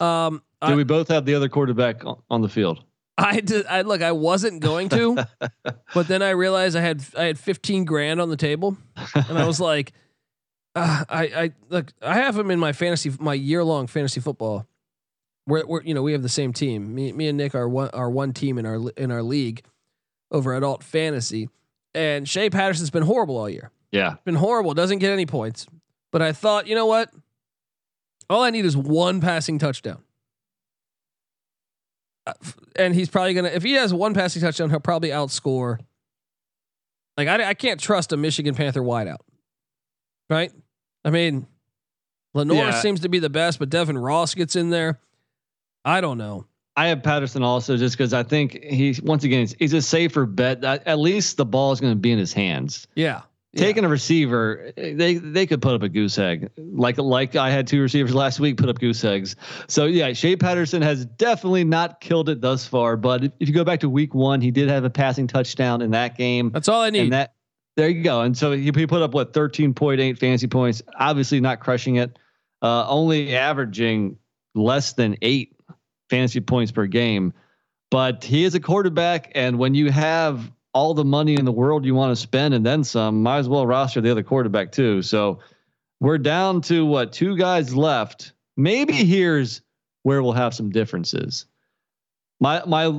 Um, 0.00 0.42
Do 0.62 0.72
I, 0.72 0.74
we 0.74 0.84
both 0.84 1.08
have 1.08 1.24
the 1.24 1.34
other 1.34 1.48
quarterback 1.48 2.04
on, 2.04 2.20
on 2.30 2.42
the 2.42 2.48
field? 2.48 2.84
I 3.16 3.40
did. 3.40 3.66
I 3.66 3.82
look. 3.82 4.02
I 4.02 4.12
wasn't 4.12 4.60
going 4.60 4.88
to, 4.88 5.28
but 5.94 6.08
then 6.08 6.20
I 6.20 6.30
realized 6.30 6.76
I 6.76 6.80
had 6.80 7.04
I 7.16 7.24
had 7.24 7.38
fifteen 7.38 7.84
grand 7.84 8.20
on 8.20 8.28
the 8.28 8.36
table, 8.36 8.76
and 9.14 9.38
I 9.38 9.46
was 9.46 9.60
like, 9.72 9.92
uh, 10.74 11.04
I 11.08 11.22
I 11.24 11.50
look. 11.68 11.92
I 12.02 12.14
have 12.14 12.36
him 12.38 12.50
in 12.50 12.58
my 12.58 12.72
fantasy, 12.72 13.12
my 13.20 13.34
year 13.34 13.62
long 13.64 13.86
fantasy 13.86 14.20
football. 14.20 14.66
We're, 15.46 15.66
we're 15.66 15.82
you 15.82 15.92
know 15.94 16.02
we 16.02 16.12
have 16.12 16.22
the 16.22 16.28
same 16.28 16.52
team. 16.52 16.94
Me 16.94 17.12
me 17.12 17.28
and 17.28 17.36
Nick 17.38 17.54
are 17.54 17.68
one 17.68 17.90
are 17.90 18.10
one 18.10 18.32
team 18.32 18.58
in 18.58 18.66
our 18.66 18.90
in 18.96 19.10
our 19.10 19.22
league 19.22 19.62
over 20.30 20.54
Adult 20.56 20.82
Fantasy, 20.82 21.48
and 21.94 22.28
Shea 22.28 22.50
Patterson's 22.50 22.90
been 22.90 23.02
horrible 23.02 23.36
all 23.36 23.48
year. 23.48 23.70
Yeah, 23.92 24.16
Been 24.24 24.34
horrible. 24.34 24.74
Doesn't 24.74 24.98
get 24.98 25.12
any 25.12 25.26
points. 25.26 25.66
But 26.10 26.20
I 26.22 26.32
thought, 26.32 26.66
you 26.66 26.74
know 26.74 26.86
what? 26.86 27.10
All 28.28 28.42
I 28.42 28.50
need 28.50 28.64
is 28.64 28.76
one 28.76 29.20
passing 29.20 29.58
touchdown. 29.60 30.02
Uh, 32.26 32.32
And 32.76 32.94
he's 32.94 33.08
probably 33.08 33.34
gonna. 33.34 33.48
If 33.50 33.62
he 33.62 33.72
has 33.74 33.92
one 33.94 34.14
passing 34.14 34.42
touchdown, 34.42 34.70
he'll 34.70 34.80
probably 34.80 35.10
outscore. 35.10 35.78
Like 37.16 37.28
I, 37.28 37.50
I 37.50 37.54
can't 37.54 37.80
trust 37.80 38.12
a 38.12 38.16
Michigan 38.16 38.54
Panther 38.54 38.80
wideout, 38.82 39.18
right? 40.28 40.52
I 41.04 41.10
mean, 41.10 41.46
Lenoir 42.34 42.56
Yeah. 42.66 42.80
seems 42.80 43.00
to 43.00 43.08
be 43.08 43.18
the 43.20 43.30
best, 43.30 43.58
but 43.58 43.70
Devin 43.70 43.96
Ross 43.98 44.34
gets 44.34 44.56
in 44.56 44.70
there. 44.70 45.00
I 45.84 46.00
don't 46.00 46.18
know. 46.18 46.46
I 46.76 46.88
have 46.88 47.02
Patterson 47.04 47.44
also 47.44 47.76
just 47.76 47.96
because 47.96 48.12
I 48.12 48.24
think 48.24 48.60
he's 48.64 49.00
once 49.00 49.22
again 49.22 49.40
he's, 49.40 49.54
he's 49.60 49.72
a 49.74 49.82
safer 49.82 50.26
bet. 50.26 50.64
At 50.64 50.84
at 50.88 50.98
least 50.98 51.36
the 51.36 51.44
ball 51.44 51.70
is 51.70 51.80
going 51.80 51.92
to 51.92 51.98
be 51.98 52.10
in 52.10 52.18
his 52.18 52.32
hands. 52.32 52.88
Yeah, 52.96 53.22
Taking 53.56 53.84
a 53.84 53.88
receiver, 53.88 54.72
they 54.76 55.14
they 55.14 55.46
could 55.46 55.62
put 55.62 55.74
up 55.74 55.82
a 55.82 55.88
goose 55.88 56.18
egg. 56.18 56.50
Like 56.56 56.98
like 56.98 57.36
I 57.36 57.50
had 57.50 57.66
two 57.66 57.80
receivers 57.80 58.14
last 58.14 58.40
week 58.40 58.56
put 58.56 58.68
up 58.68 58.78
goose 58.78 59.04
eggs. 59.04 59.36
So 59.68 59.86
yeah, 59.86 60.12
Shea 60.12 60.36
Patterson 60.36 60.82
has 60.82 61.04
definitely 61.04 61.64
not 61.64 62.00
killed 62.00 62.28
it 62.28 62.40
thus 62.40 62.66
far. 62.66 62.96
But 62.96 63.24
if, 63.24 63.32
you 63.38 63.52
go 63.52 63.64
back 63.64 63.80
to 63.80 63.88
week 63.88 64.14
one, 64.14 64.40
he 64.40 64.50
did 64.50 64.68
have 64.68 64.84
a 64.84 64.90
passing 64.90 65.26
touchdown 65.26 65.82
in 65.82 65.92
that 65.92 66.16
game. 66.16 66.50
that's 66.50 66.68
all 66.68 66.82
I 66.82 66.90
need. 66.90 67.04
And 67.04 67.12
that 67.12 67.34
there 67.76 67.88
you 67.88 68.02
go. 68.02 68.22
And 68.22 68.36
so 68.36 68.52
he, 68.52 68.64
he 68.64 68.86
put 68.86 69.02
up 69.02 69.14
what 69.14 69.32
13.8 69.32 70.18
fantasy 70.18 70.46
points. 70.46 70.82
Obviously 70.98 71.40
not 71.40 71.60
crushing 71.60 71.96
it. 71.96 72.18
Uh, 72.62 72.86
only 72.88 73.36
averaging 73.36 74.16
less 74.54 74.92
than 74.92 75.16
eight 75.22 75.56
fantasy 76.08 76.40
points 76.40 76.72
per 76.72 76.86
game. 76.86 77.32
But 77.90 78.24
he 78.24 78.44
is 78.44 78.54
a 78.54 78.60
quarterback, 78.60 79.30
and 79.34 79.58
when 79.58 79.74
you 79.74 79.90
have 79.90 80.50
all 80.74 80.92
the 80.92 81.04
money 81.04 81.34
in 81.34 81.44
the 81.44 81.52
world 81.52 81.84
you 81.84 81.94
want 81.94 82.10
to 82.10 82.16
spend 82.20 82.52
and 82.52 82.66
then 82.66 82.84
some, 82.84 83.22
might 83.22 83.38
as 83.38 83.48
well 83.48 83.66
roster 83.66 84.00
the 84.00 84.10
other 84.10 84.22
quarterback 84.22 84.72
too. 84.72 85.00
So 85.02 85.38
we're 86.00 86.18
down 86.18 86.60
to 86.62 86.84
what 86.84 87.12
two 87.12 87.36
guys 87.36 87.74
left. 87.74 88.32
Maybe 88.56 88.92
here's 88.92 89.62
where 90.02 90.22
we'll 90.22 90.32
have 90.32 90.54
some 90.54 90.70
differences. 90.70 91.46
My 92.40 92.62
my 92.66 92.92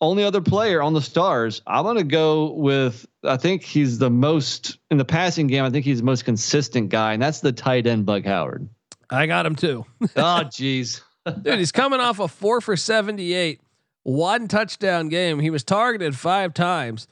only 0.00 0.24
other 0.24 0.40
player 0.40 0.82
on 0.82 0.92
the 0.92 1.00
stars, 1.00 1.62
I'm 1.66 1.84
gonna 1.84 2.04
go 2.04 2.52
with. 2.52 3.06
I 3.24 3.36
think 3.36 3.62
he's 3.62 3.98
the 3.98 4.10
most 4.10 4.78
in 4.90 4.98
the 4.98 5.04
passing 5.04 5.46
game. 5.46 5.64
I 5.64 5.70
think 5.70 5.84
he's 5.84 5.98
the 5.98 6.04
most 6.04 6.24
consistent 6.24 6.90
guy, 6.90 7.14
and 7.14 7.22
that's 7.22 7.40
the 7.40 7.52
tight 7.52 7.86
end 7.86 8.04
Bug 8.04 8.24
Howard. 8.24 8.68
I 9.10 9.26
got 9.26 9.46
him 9.46 9.56
too. 9.56 9.84
oh, 10.02 10.42
jeez. 10.44 11.00
Dude, 11.42 11.58
he's 11.58 11.72
coming 11.72 12.00
off 12.00 12.18
a 12.18 12.26
four 12.26 12.60
for 12.60 12.76
78, 12.76 13.60
one 14.02 14.48
touchdown 14.48 15.08
game. 15.08 15.38
He 15.38 15.50
was 15.50 15.62
targeted 15.62 16.16
five 16.16 16.52
times. 16.52 17.06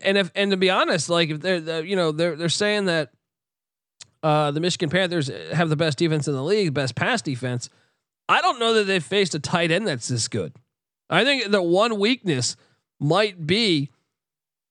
And 0.00 0.18
if, 0.18 0.30
and 0.34 0.50
to 0.50 0.56
be 0.56 0.70
honest, 0.70 1.08
like 1.08 1.30
if 1.30 1.40
they're, 1.40 1.60
they're 1.60 1.84
you 1.84 1.96
know, 1.96 2.12
they're, 2.12 2.36
they're 2.36 2.48
saying 2.48 2.86
that, 2.86 3.10
uh, 4.22 4.50
the 4.50 4.60
Michigan 4.60 4.90
Panthers 4.90 5.30
have 5.52 5.68
the 5.68 5.76
best 5.76 5.98
defense 5.98 6.26
in 6.28 6.34
the 6.34 6.42
league, 6.42 6.74
best 6.74 6.94
pass 6.94 7.22
defense. 7.22 7.70
I 8.28 8.40
don't 8.42 8.58
know 8.58 8.74
that 8.74 8.84
they've 8.84 9.02
faced 9.02 9.34
a 9.34 9.38
tight 9.38 9.70
end 9.70 9.86
that's 9.86 10.08
this 10.08 10.28
good. 10.28 10.52
I 11.08 11.24
think 11.24 11.50
the 11.50 11.62
one 11.62 11.98
weakness 11.98 12.56
might 13.00 13.46
be, 13.46 13.90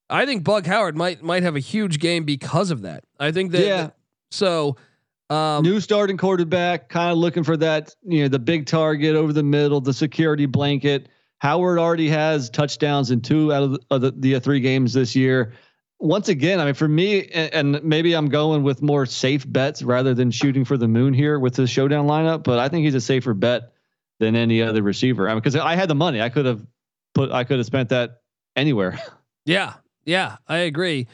I 0.10 0.26
think 0.26 0.44
Bug 0.44 0.66
Howard 0.68 0.96
might, 0.96 1.24
might 1.24 1.44
have 1.44 1.56
a 1.56 1.60
huge 1.62 2.00
game 2.00 2.24
because 2.26 2.72
of 2.72 2.82
that. 2.84 3.04
I 3.20 3.32
think 3.32 3.52
that, 3.54 3.66
Yeah. 3.66 3.90
so, 4.32 4.76
um, 5.30 5.64
New 5.64 5.80
starting 5.82 6.16
quarterback, 6.18 6.88
kind 6.90 7.12
of 7.12 7.18
looking 7.18 7.44
for 7.44 7.58
that, 7.58 7.96
you 8.04 8.22
know, 8.22 8.28
the 8.30 8.40
big 8.40 8.66
target 8.66 9.16
over 9.16 9.34
the 9.34 9.44
middle, 9.44 9.82
the 9.82 9.94
security 9.94 10.46
blanket. 10.46 11.10
Howard 11.40 11.80
already 11.80 12.10
has 12.10 12.50
touchdowns 12.50 13.12
in 13.12 13.22
two 13.22 13.54
out 13.54 13.64
of 13.64 13.72
the, 13.72 13.80
of 13.92 14.02
the, 14.02 14.12
the 14.12 14.40
three 14.40 14.60
games 14.60 14.94
this 14.94 15.16
year. 15.16 15.54
Once 16.00 16.30
again, 16.30 16.60
I 16.60 16.66
mean, 16.66 16.74
for 16.74 16.88
me, 16.88 17.28
and, 17.28 17.76
and 17.76 17.84
maybe 17.84 18.14
I'm 18.14 18.30
going 18.30 18.64
with 18.64 18.82
more 18.82 19.06
safe 19.06 19.52
bets 19.52 19.82
rather 19.82 20.14
than 20.14 20.32
shooting 20.32 20.66
for 20.66 20.78
the 20.78 20.88
moon 20.88 21.14
here 21.14 21.40
with 21.40 21.56
the 21.56 21.68
showdown 21.68 22.08
lineup, 22.08 22.44
but 22.44 22.60
I 22.60 22.70
think 22.70 22.86
he's 22.86 22.96
a 22.96 23.02
safer 23.02 23.34
bet 23.34 23.74
than 24.20 24.36
any 24.36 24.62
other 24.62 24.82
receiver. 24.82 25.28
I 25.28 25.34
mean, 25.34 25.40
because 25.40 25.56
I 25.56 25.76
had 25.76 25.90
the 25.90 25.96
money, 25.96 26.22
I 26.22 26.30
could 26.30 26.46
have 26.46 26.66
put, 27.14 27.32
I 27.32 27.44
could 27.44 27.58
have 27.58 27.66
spent 27.66 27.90
that 27.90 28.22
anywhere. 28.56 29.00
Yeah, 29.46 29.76
yeah, 30.04 30.36
I 30.46 30.58
agree. 30.58 31.08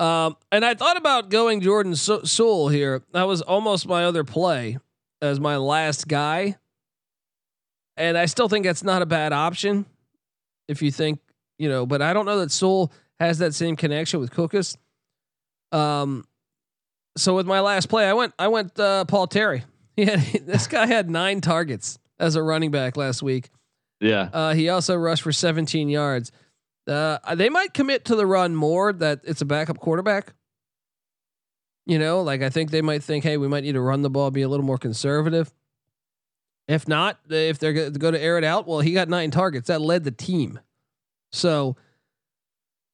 Um, 0.00 0.36
and 0.50 0.64
I 0.64 0.74
thought 0.74 0.96
about 0.96 1.28
going 1.28 1.60
Jordan 1.60 1.94
Sewell 1.94 2.66
here. 2.66 3.04
That 3.12 3.28
was 3.28 3.40
almost 3.40 3.86
my 3.86 4.04
other 4.04 4.24
play 4.24 4.78
as 5.22 5.38
my 5.38 5.58
last 5.58 6.08
guy. 6.08 6.56
And 7.98 8.16
I 8.16 8.26
still 8.26 8.48
think 8.48 8.64
that's 8.64 8.84
not 8.84 9.02
a 9.02 9.06
bad 9.06 9.32
option 9.32 9.84
if 10.68 10.82
you 10.82 10.92
think, 10.92 11.18
you 11.58 11.68
know, 11.68 11.84
but 11.84 12.00
I 12.00 12.12
don't 12.12 12.26
know 12.26 12.38
that 12.38 12.52
Sewell 12.52 12.92
has 13.18 13.38
that 13.38 13.54
same 13.54 13.74
connection 13.74 14.20
with 14.20 14.30
Cookus. 14.30 14.76
Um, 15.72 16.24
so 17.16 17.34
with 17.34 17.46
my 17.46 17.58
last 17.60 17.88
play, 17.88 18.08
I 18.08 18.12
went, 18.12 18.34
I 18.38 18.48
went, 18.48 18.78
uh, 18.78 19.04
Paul 19.04 19.26
Terry. 19.26 19.64
He 19.98 20.04
had, 20.04 20.20
this 20.46 20.68
guy 20.68 20.86
had 20.86 21.10
nine 21.10 21.40
targets 21.40 21.98
as 22.20 22.36
a 22.36 22.42
running 22.42 22.70
back 22.70 22.96
last 22.96 23.20
week. 23.20 23.50
Yeah. 24.00 24.28
Uh, 24.32 24.54
he 24.54 24.68
also 24.68 24.94
rushed 24.94 25.24
for 25.24 25.32
17 25.32 25.88
yards. 25.88 26.30
Uh, 26.86 27.18
they 27.34 27.48
might 27.48 27.74
commit 27.74 28.04
to 28.04 28.14
the 28.14 28.24
run 28.24 28.54
more 28.54 28.92
that 28.92 29.22
it's 29.24 29.40
a 29.40 29.44
backup 29.44 29.80
quarterback. 29.80 30.34
You 31.84 31.98
know, 31.98 32.22
like 32.22 32.42
I 32.42 32.50
think 32.50 32.70
they 32.70 32.80
might 32.80 33.02
think, 33.02 33.24
hey, 33.24 33.38
we 33.38 33.48
might 33.48 33.64
need 33.64 33.72
to 33.72 33.80
run 33.80 34.02
the 34.02 34.08
ball, 34.08 34.30
be 34.30 34.42
a 34.42 34.48
little 34.48 34.64
more 34.64 34.78
conservative. 34.78 35.52
If 36.68 36.86
not, 36.86 37.18
if 37.30 37.58
they're 37.58 37.72
going 37.72 37.92
to 37.94 37.98
go 37.98 38.10
to 38.10 38.20
air 38.20 38.36
it 38.36 38.44
out, 38.44 38.68
well, 38.68 38.80
he 38.80 38.92
got 38.92 39.08
nine 39.08 39.30
targets. 39.30 39.68
That 39.68 39.80
led 39.80 40.04
the 40.04 40.10
team. 40.10 40.60
So 41.32 41.76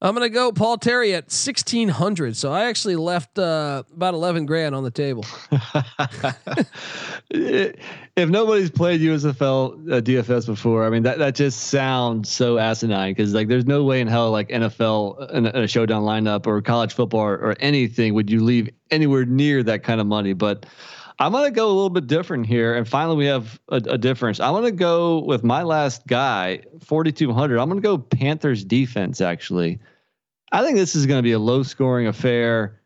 I'm 0.05 0.15
going 0.15 0.27
to 0.29 0.33
go 0.33 0.53
Paul 0.53 0.77
Terry 0.77 1.15
at 1.15 1.25
1600. 1.25 2.37
So 2.37 2.53
I 2.53 2.67
actually 2.67 2.97
left 2.97 3.39
uh, 3.39 3.85
about 3.91 4.13
11 4.13 4.45
grand 4.45 4.75
on 4.75 4.85
the 4.85 4.91
table. 4.91 5.25
if 7.31 8.29
nobody's 8.29 8.71
played 8.71 9.01
USFL 9.01 9.91
uh, 9.91 10.01
DFS 10.03 10.47
before, 10.47 10.85
I 10.85 10.91
mean 10.91 11.05
that 11.05 11.19
that 11.19 11.35
just 11.35 11.69
sounds 11.69 12.29
so 12.29 12.59
asinine 12.59 13.13
because 13.13 13.33
like 13.33 13.49
there's 13.49 13.65
no 13.65 13.83
way 13.83 14.03
in 14.03 14.07
hell 14.07 14.31
like 14.31 14.51
NFL 14.51 15.31
in 15.33 15.47
a, 15.47 15.51
in 15.51 15.63
a 15.65 15.69
showdown 15.69 16.03
lineup 16.03 16.47
or 16.47 16.61
college 16.61 16.93
football 16.93 17.21
or, 17.23 17.35
or 17.37 17.57
anything 17.61 18.13
would 18.13 18.31
you 18.31 18.45
leave 18.45 18.69
anywhere 18.91 19.25
near 19.25 19.63
that 19.63 19.85
kind 19.85 20.03
of 20.03 20.07
money. 20.07 20.35
But 20.35 20.67
I'm 21.19 21.33
gonna 21.33 21.51
go 21.51 21.67
a 21.67 21.73
little 21.73 21.91
bit 21.91 22.07
different 22.07 22.47
here, 22.47 22.75
and 22.75 22.89
finally 22.89 23.17
we 23.17 23.27
have 23.27 23.61
a, 23.69 23.77
a 23.77 23.99
difference. 23.99 24.41
I'm 24.41 24.53
gonna 24.53 24.73
go 24.73 25.21
with 25.21 25.45
my 25.45 25.63
last 25.63 26.07
guy, 26.07 26.63
4200. 26.85 27.59
I'm 27.59 27.69
gonna 27.69 27.81
go 27.81 27.99
Panthers 27.99 28.65
defense. 28.65 29.21
Actually, 29.21 29.79
I 30.51 30.63
think 30.63 30.77
this 30.77 30.97
is 30.97 31.07
gonna 31.07 31.23
be 31.23 31.33
a 31.33 31.39
low 31.39 31.63
scoring 31.63 32.09
affair, 32.09 32.81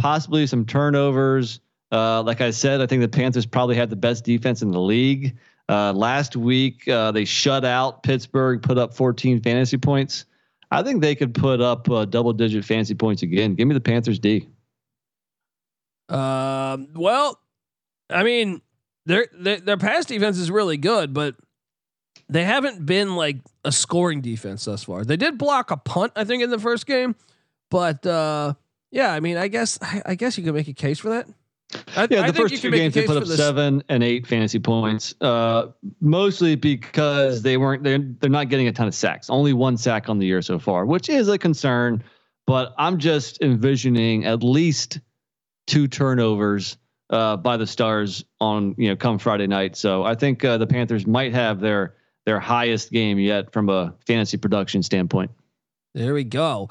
possibly 0.00 0.46
some 0.46 0.64
turnovers. 0.64 1.60
Uh, 1.92 2.22
like 2.22 2.40
I 2.40 2.50
said, 2.50 2.80
I 2.80 2.86
think 2.86 3.02
the 3.02 3.08
Panthers 3.08 3.46
probably 3.46 3.76
have 3.76 3.90
the 3.90 3.96
best 3.96 4.24
defense 4.24 4.62
in 4.62 4.70
the 4.70 4.80
league. 4.80 5.36
Uh, 5.68 5.92
last 5.92 6.36
week, 6.36 6.88
uh, 6.88 7.12
they 7.12 7.24
shut 7.24 7.64
out 7.64 8.02
Pittsburgh, 8.02 8.62
put 8.62 8.78
up 8.78 8.94
14 8.94 9.40
fantasy 9.40 9.78
points. 9.78 10.24
I 10.70 10.82
think 10.82 11.02
they 11.02 11.14
could 11.14 11.34
put 11.34 11.60
up 11.60 11.88
uh, 11.90 12.04
double 12.04 12.32
digit 12.32 12.64
fantasy 12.64 12.94
points 12.94 13.22
again. 13.22 13.54
Give 13.54 13.68
me 13.68 13.74
the 13.74 13.80
Panthers 13.80 14.18
D. 14.18 14.48
Um, 16.08 16.88
well, 16.94 17.38
I 18.10 18.22
mean, 18.22 18.60
their, 19.06 19.26
their 19.32 19.60
their 19.60 19.76
pass 19.76 20.04
defense 20.04 20.38
is 20.38 20.50
really 20.50 20.76
good, 20.76 21.12
but 21.12 21.36
they 22.28 22.44
haven't 22.44 22.84
been 22.86 23.16
like 23.16 23.36
a 23.64 23.72
scoring 23.72 24.20
defense 24.20 24.64
thus 24.64 24.84
far. 24.84 25.04
They 25.04 25.16
did 25.16 25.38
block 25.38 25.70
a 25.70 25.76
punt, 25.76 26.12
I 26.16 26.24
think, 26.24 26.42
in 26.42 26.50
the 26.50 26.58
first 26.58 26.86
game, 26.86 27.14
but 27.70 28.04
uh, 28.06 28.54
yeah, 28.90 29.12
I 29.12 29.20
mean, 29.20 29.36
I 29.36 29.48
guess 29.48 29.78
I, 29.82 30.02
I 30.06 30.14
guess 30.14 30.38
you 30.38 30.44
could 30.44 30.54
make 30.54 30.68
a 30.68 30.72
case 30.72 30.98
for 30.98 31.10
that. 31.10 31.28
I, 31.96 32.06
yeah, 32.10 32.30
the 32.30 32.34
first 32.34 32.62
two 32.62 32.70
games 32.70 32.94
they 32.94 33.06
put 33.06 33.16
up 33.16 33.26
seven 33.26 33.82
and 33.88 34.02
eight 34.02 34.26
fantasy 34.26 34.60
points, 34.60 35.14
uh, 35.20 35.68
mostly 36.00 36.54
because 36.54 37.42
they 37.42 37.56
weren't 37.56 37.82
they're, 37.82 37.98
they're 37.98 38.30
not 38.30 38.48
getting 38.48 38.68
a 38.68 38.72
ton 38.72 38.86
of 38.86 38.94
sacks. 38.94 39.28
Only 39.28 39.52
one 39.52 39.76
sack 39.76 40.08
on 40.08 40.18
the 40.18 40.26
year 40.26 40.42
so 40.42 40.58
far, 40.58 40.86
which 40.86 41.08
is 41.08 41.28
a 41.28 41.38
concern. 41.38 42.04
But 42.46 42.74
I'm 42.76 42.98
just 42.98 43.40
envisioning 43.40 44.26
at 44.26 44.42
least 44.42 45.00
two 45.66 45.88
turnovers 45.88 46.76
uh, 47.10 47.36
by 47.36 47.56
the 47.56 47.66
Stars 47.66 48.24
on 48.40 48.74
you 48.78 48.88
know 48.88 48.96
come 48.96 49.18
Friday 49.18 49.46
night. 49.46 49.76
So 49.76 50.04
I 50.04 50.14
think 50.14 50.44
uh, 50.44 50.58
the 50.58 50.66
Panthers 50.66 51.06
might 51.06 51.32
have 51.34 51.60
their 51.60 51.94
their 52.26 52.40
highest 52.40 52.90
game 52.90 53.18
yet 53.18 53.52
from 53.52 53.68
a 53.68 53.94
fantasy 54.06 54.36
production 54.36 54.82
standpoint. 54.82 55.30
There 55.94 56.14
we 56.14 56.24
go. 56.24 56.70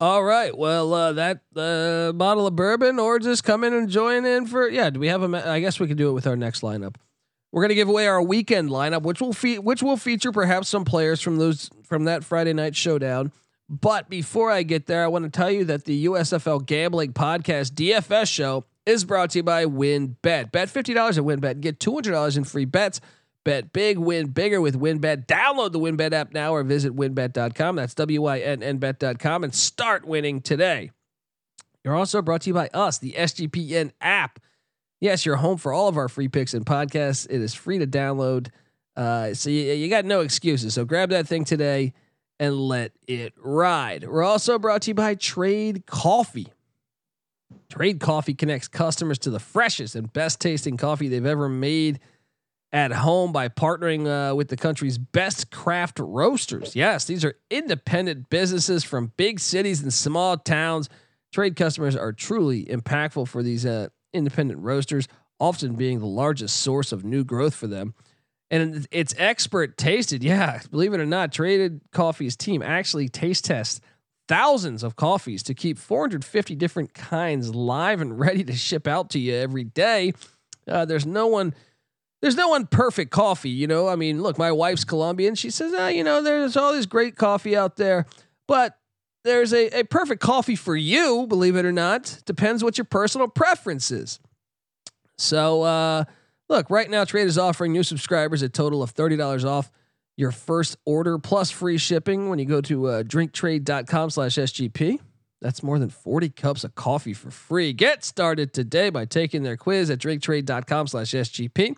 All 0.00 0.24
right. 0.24 0.56
Well, 0.56 0.92
uh, 0.92 1.12
that 1.14 1.42
uh, 1.56 2.12
bottle 2.12 2.46
of 2.46 2.56
bourbon, 2.56 2.98
or 2.98 3.18
just 3.18 3.44
come 3.44 3.64
in 3.64 3.72
and 3.72 3.88
join 3.88 4.24
in 4.24 4.46
for 4.46 4.68
yeah. 4.68 4.90
Do 4.90 5.00
we 5.00 5.08
have 5.08 5.22
a? 5.22 5.48
I 5.48 5.60
guess 5.60 5.78
we 5.78 5.86
can 5.86 5.96
do 5.96 6.08
it 6.08 6.12
with 6.12 6.26
our 6.26 6.36
next 6.36 6.62
lineup. 6.62 6.96
We're 7.52 7.62
gonna 7.62 7.74
give 7.74 7.88
away 7.88 8.08
our 8.08 8.20
weekend 8.20 8.70
lineup, 8.70 9.02
which 9.02 9.20
will 9.20 9.32
fe- 9.32 9.58
which 9.60 9.82
will 9.82 9.96
feature 9.96 10.32
perhaps 10.32 10.68
some 10.68 10.84
players 10.84 11.20
from 11.20 11.36
those 11.36 11.70
from 11.84 12.04
that 12.04 12.24
Friday 12.24 12.52
night 12.52 12.74
showdown. 12.74 13.32
But 13.68 14.10
before 14.10 14.50
I 14.50 14.62
get 14.62 14.86
there, 14.86 15.04
I 15.04 15.06
want 15.06 15.24
to 15.24 15.30
tell 15.30 15.50
you 15.50 15.64
that 15.66 15.84
the 15.84 16.06
USFL 16.06 16.66
Gambling 16.66 17.12
Podcast 17.12 17.72
DFS 17.72 18.30
show 18.30 18.64
is 18.86 19.04
brought 19.04 19.30
to 19.30 19.38
you 19.38 19.42
by 19.42 19.64
WynnBET. 19.64 20.52
Bet 20.52 20.70
fifty 20.70 20.94
dollars 20.94 21.18
at 21.18 21.24
WynnBET 21.24 21.52
and 21.52 21.62
get 21.62 21.80
two 21.80 21.92
hundred 21.92 22.12
dollars 22.12 22.36
in 22.36 22.44
free 22.44 22.64
bets. 22.64 23.00
Bet 23.44 23.74
big, 23.74 23.98
win 23.98 24.28
bigger 24.28 24.60
with 24.60 24.78
WynnBET. 24.78 25.26
Download 25.26 25.70
the 25.70 25.78
WynnBET 25.78 26.12
app 26.12 26.32
now 26.32 26.54
or 26.54 26.62
visit 26.62 26.96
wynnbet.com. 26.96 27.76
That's 27.76 27.94
W 27.94 28.22
Y 28.22 28.38
N 28.38 28.62
N 28.62 28.78
bet.com 28.78 29.44
and 29.44 29.54
start 29.54 30.06
winning 30.06 30.40
today. 30.40 30.90
You're 31.84 31.94
also 31.94 32.22
brought 32.22 32.40
to 32.42 32.50
you 32.50 32.54
by 32.54 32.68
us, 32.72 32.98
the 32.98 33.12
SGPN 33.12 33.92
app. 34.00 34.40
Yes, 35.00 35.26
you're 35.26 35.36
home 35.36 35.58
for 35.58 35.74
all 35.74 35.88
of 35.88 35.98
our 35.98 36.08
free 36.08 36.28
picks 36.28 36.54
and 36.54 36.64
podcasts. 36.64 37.26
It 37.28 37.42
is 37.42 37.52
free 37.52 37.78
to 37.78 37.86
download. 37.86 38.48
Uh, 38.96 39.34
so 39.34 39.50
you, 39.50 39.72
you 39.74 39.90
got 39.90 40.06
no 40.06 40.20
excuses. 40.20 40.72
So 40.72 40.86
grab 40.86 41.10
that 41.10 41.28
thing 41.28 41.44
today 41.44 41.92
and 42.40 42.58
let 42.58 42.92
it 43.06 43.34
ride. 43.36 44.08
We're 44.08 44.22
also 44.22 44.58
brought 44.58 44.82
to 44.82 44.90
you 44.92 44.94
by 44.94 45.14
Trade 45.16 45.84
Coffee. 45.84 46.48
Trade 47.68 48.00
Coffee 48.00 48.34
connects 48.34 48.68
customers 48.68 49.18
to 49.20 49.30
the 49.30 49.40
freshest 49.40 49.94
and 49.94 50.12
best 50.12 50.40
tasting 50.40 50.76
coffee 50.76 51.08
they've 51.08 51.26
ever 51.26 51.48
made 51.48 52.00
at 52.72 52.90
home 52.90 53.30
by 53.30 53.48
partnering 53.48 54.06
uh, 54.06 54.34
with 54.34 54.48
the 54.48 54.56
country's 54.56 54.98
best 54.98 55.50
craft 55.52 56.00
roasters. 56.00 56.74
Yes, 56.74 57.04
these 57.04 57.24
are 57.24 57.36
independent 57.48 58.28
businesses 58.30 58.82
from 58.82 59.12
big 59.16 59.38
cities 59.38 59.80
and 59.80 59.92
small 59.92 60.36
towns. 60.36 60.88
Trade 61.32 61.54
customers 61.54 61.94
are 61.94 62.12
truly 62.12 62.64
impactful 62.64 63.28
for 63.28 63.42
these 63.42 63.64
uh, 63.64 63.88
independent 64.12 64.60
roasters, 64.60 65.06
often 65.38 65.76
being 65.76 66.00
the 66.00 66.06
largest 66.06 66.56
source 66.56 66.90
of 66.90 67.04
new 67.04 67.22
growth 67.22 67.54
for 67.54 67.68
them. 67.68 67.94
And 68.50 68.86
it's 68.90 69.14
expert 69.18 69.76
tasted. 69.76 70.22
Yeah, 70.22 70.60
believe 70.70 70.92
it 70.94 71.00
or 71.00 71.06
not, 71.06 71.32
Traded 71.32 71.80
Coffee's 71.92 72.36
team 72.36 72.62
actually 72.62 73.08
taste 73.08 73.44
tests 73.44 73.80
thousands 74.28 74.82
of 74.82 74.96
coffees 74.96 75.42
to 75.44 75.54
keep 75.54 75.78
450 75.78 76.54
different 76.54 76.94
kinds 76.94 77.54
live 77.54 78.00
and 78.00 78.18
ready 78.20 78.44
to 78.44 78.54
ship 78.54 78.86
out 78.86 79.10
to 79.10 79.18
you 79.18 79.34
every 79.34 79.64
day. 79.64 80.12
Uh, 80.66 80.84
there's 80.84 81.06
no 81.06 81.26
one 81.26 81.54
there's 82.22 82.36
no 82.36 82.48
one 82.48 82.66
perfect 82.66 83.10
coffee, 83.10 83.50
you 83.50 83.66
know. 83.66 83.86
I 83.86 83.96
mean, 83.96 84.22
look, 84.22 84.38
my 84.38 84.50
wife's 84.50 84.84
Colombian. 84.84 85.34
She 85.34 85.50
says, 85.50 85.74
ah, 85.76 85.88
you 85.88 86.02
know, 86.02 86.22
there's 86.22 86.56
all 86.56 86.72
this 86.72 86.86
great 86.86 87.16
coffee 87.16 87.54
out 87.54 87.76
there, 87.76 88.06
but 88.48 88.78
there's 89.24 89.52
a, 89.52 89.80
a 89.80 89.84
perfect 89.84 90.22
coffee 90.22 90.56
for 90.56 90.74
you, 90.74 91.26
believe 91.26 91.54
it 91.54 91.66
or 91.66 91.72
not. 91.72 92.22
Depends 92.24 92.64
what 92.64 92.78
your 92.78 92.86
personal 92.86 93.28
preference 93.28 93.90
is. 93.90 94.20
So, 95.18 95.62
uh, 95.64 96.04
look, 96.48 96.70
right 96.70 96.88
now, 96.88 97.04
Trade 97.04 97.26
is 97.26 97.36
offering 97.36 97.72
new 97.72 97.82
subscribers 97.82 98.40
a 98.40 98.48
total 98.48 98.82
of 98.82 98.94
$30 98.94 99.44
off 99.44 99.70
your 100.16 100.30
first 100.30 100.76
order 100.84 101.18
plus 101.18 101.50
free 101.50 101.78
shipping 101.78 102.28
when 102.28 102.38
you 102.38 102.44
go 102.44 102.60
to 102.62 102.86
uh, 102.86 103.02
drinktrade.com 103.02 104.10
slash 104.10 104.34
SGP. 104.34 105.00
That's 105.40 105.62
more 105.62 105.78
than 105.78 105.90
40 105.90 106.30
cups 106.30 106.64
of 106.64 106.74
coffee 106.74 107.12
for 107.12 107.30
free. 107.30 107.72
Get 107.72 108.04
started 108.04 108.52
today 108.52 108.90
by 108.90 109.04
taking 109.04 109.42
their 109.42 109.56
quiz 109.56 109.90
at 109.90 109.98
drinktrade.com 109.98 110.86
slash 110.86 111.10
SGP 111.10 111.76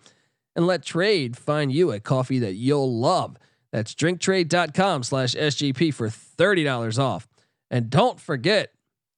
and 0.55 0.66
let 0.66 0.85
trade 0.85 1.37
find 1.37 1.72
you 1.72 1.90
a 1.90 2.01
coffee 2.01 2.38
that 2.40 2.55
you'll 2.55 2.99
love. 2.99 3.37
That's 3.72 3.94
drinktrade.com 3.94 5.03
slash 5.03 5.35
SGP 5.35 5.92
for 5.92 6.09
$30 6.09 6.99
off. 6.99 7.27
And 7.70 7.90
don't 7.90 8.20
forget 8.20 8.72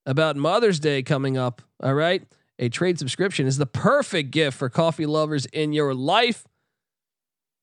about 0.06 0.36
Mother's 0.36 0.80
Day 0.80 1.02
coming 1.02 1.36
up. 1.36 1.60
All 1.82 1.94
right. 1.94 2.22
A 2.58 2.68
trade 2.68 2.98
subscription 2.98 3.46
is 3.46 3.58
the 3.58 3.66
perfect 3.66 4.30
gift 4.30 4.56
for 4.56 4.68
coffee 4.68 5.06
lovers 5.06 5.46
in 5.46 5.72
your 5.72 5.94
life. 5.94 6.44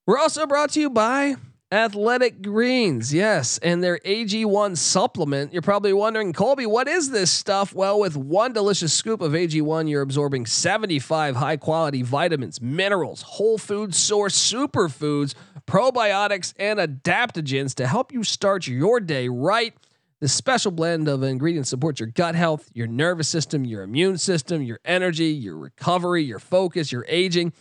We're 0.07 0.19
also 0.19 0.45
brought 0.45 0.69
to 0.73 0.79
you 0.79 0.91
by 0.91 1.35
Athletic 1.71 2.43
Greens, 2.43 3.11
yes, 3.11 3.57
and 3.57 3.83
their 3.83 3.97
AG1 4.05 4.77
supplement. 4.77 5.51
You're 5.51 5.63
probably 5.63 5.93
wondering, 5.93 6.31
Colby, 6.31 6.67
what 6.67 6.87
is 6.87 7.09
this 7.09 7.31
stuff? 7.31 7.73
Well, 7.73 7.99
with 7.99 8.15
one 8.15 8.53
delicious 8.53 8.93
scoop 8.93 9.19
of 9.19 9.31
AG1, 9.31 9.89
you're 9.89 10.03
absorbing 10.03 10.45
75 10.45 11.37
high 11.37 11.57
quality 11.57 12.03
vitamins, 12.03 12.61
minerals, 12.61 13.23
whole 13.23 13.57
food 13.57 13.95
source 13.95 14.37
superfoods, 14.37 15.33
probiotics, 15.65 16.53
and 16.59 16.77
adaptogens 16.77 17.73
to 17.73 17.87
help 17.87 18.13
you 18.13 18.23
start 18.23 18.67
your 18.67 18.99
day 18.99 19.27
right. 19.27 19.73
This 20.19 20.33
special 20.33 20.69
blend 20.69 21.07
of 21.07 21.23
ingredients 21.23 21.71
supports 21.71 21.99
your 21.99 22.09
gut 22.09 22.35
health, 22.35 22.69
your 22.75 22.85
nervous 22.85 23.27
system, 23.27 23.65
your 23.65 23.81
immune 23.81 24.19
system, 24.19 24.61
your 24.61 24.79
energy, 24.85 25.29
your 25.29 25.57
recovery, 25.57 26.23
your 26.23 26.37
focus, 26.37 26.91
your 26.91 27.05
aging, 27.09 27.53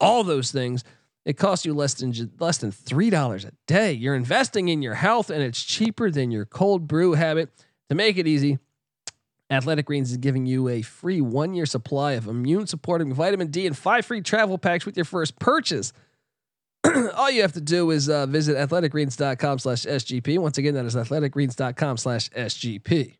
all 0.00 0.24
those 0.24 0.50
things. 0.50 0.84
It 1.24 1.36
costs 1.36 1.64
you 1.64 1.72
less 1.72 1.94
than 1.94 2.12
less 2.38 2.58
than 2.58 2.72
three 2.72 3.10
dollars 3.10 3.44
a 3.44 3.52
day. 3.66 3.92
You're 3.92 4.14
investing 4.16 4.68
in 4.68 4.82
your 4.82 4.94
health, 4.94 5.30
and 5.30 5.42
it's 5.42 5.62
cheaper 5.62 6.10
than 6.10 6.30
your 6.30 6.44
cold 6.44 6.88
brew 6.88 7.12
habit. 7.14 7.50
To 7.88 7.94
make 7.94 8.16
it 8.16 8.26
easy, 8.26 8.58
Athletic 9.50 9.86
Greens 9.86 10.10
is 10.10 10.16
giving 10.16 10.46
you 10.46 10.68
a 10.68 10.82
free 10.82 11.20
one 11.20 11.54
year 11.54 11.66
supply 11.66 12.12
of 12.12 12.26
immune 12.26 12.66
supporting 12.66 13.12
vitamin 13.12 13.48
D 13.48 13.66
and 13.66 13.76
five 13.76 14.06
free 14.06 14.22
travel 14.22 14.58
packs 14.58 14.86
with 14.86 14.96
your 14.96 15.04
first 15.04 15.38
purchase. 15.38 15.92
All 17.14 17.30
you 17.30 17.42
have 17.42 17.52
to 17.52 17.60
do 17.60 17.90
is 17.90 18.08
uh, 18.08 18.26
visit 18.26 18.56
athleticgreens.com 18.56 19.58
slash 19.60 19.82
SGP. 19.82 20.38
Once 20.38 20.58
again, 20.58 20.74
that 20.74 20.86
is 20.86 20.96
athleticgreens.com 20.96 21.96
slash 21.98 22.30
SGP. 22.30 23.18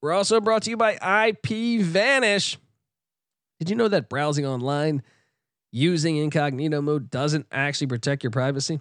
We're 0.00 0.12
also 0.12 0.40
brought 0.40 0.62
to 0.62 0.70
you 0.70 0.76
by 0.76 0.92
IP 1.28 1.80
Vanish. 1.82 2.58
Did 3.58 3.70
you 3.70 3.76
know 3.76 3.88
that 3.88 4.08
browsing 4.08 4.46
online 4.46 5.02
using 5.72 6.16
incognito 6.16 6.80
mode 6.80 7.10
doesn't 7.10 7.46
actually 7.50 7.88
protect 7.88 8.22
your 8.22 8.30
privacy? 8.30 8.80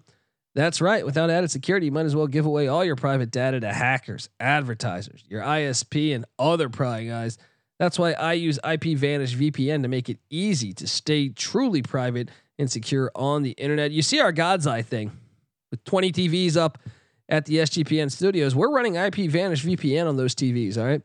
That's 0.56 0.80
right. 0.80 1.06
Without 1.06 1.30
added 1.30 1.52
security, 1.52 1.88
you 1.88 1.92
might 1.92 2.06
as 2.06 2.16
well 2.16 2.28
give 2.28 2.46
away 2.46 2.70
all 2.70 2.86
your 2.86 2.96
private 2.96 3.30
data 3.30 3.60
to 3.60 3.74
hackers, 3.74 4.30
advertisers, 4.40 5.24
your 5.28 5.42
ISP, 5.42 6.16
and 6.16 6.26
other 6.40 6.70
prying 6.70 7.12
eyes. 7.12 7.38
That's 7.78 8.00
why 8.00 8.14
I 8.14 8.34
use 8.34 8.58
IP 8.64 8.98
Vanish 8.98 9.36
VPN 9.36 9.82
to 9.82 9.90
make 9.90 10.08
it 10.10 10.18
easy 10.30 10.72
to 10.74 10.88
stay 10.88 11.28
truly 11.28 11.82
private 11.82 12.30
and 12.58 12.72
secure 12.72 13.12
on 13.16 13.44
the 13.44 13.52
internet. 13.52 13.92
You 13.92 14.02
see 14.02 14.22
our 14.22 14.32
God's 14.32 14.66
Eye 14.66 14.82
thing 14.82 15.12
with 15.72 15.84
20 15.84 16.14
TVs 16.14 16.56
up 16.56 16.78
at 17.28 17.46
the 17.46 17.58
SGPN 17.58 18.10
studios. 18.10 18.56
We're 18.56 18.72
running 18.72 18.96
IP 18.96 19.30
Vanish 19.30 19.66
VPN 19.66 20.08
on 20.08 20.16
those 20.16 20.34
TVs. 20.36 20.78
All 20.78 20.86
right. 20.86 21.02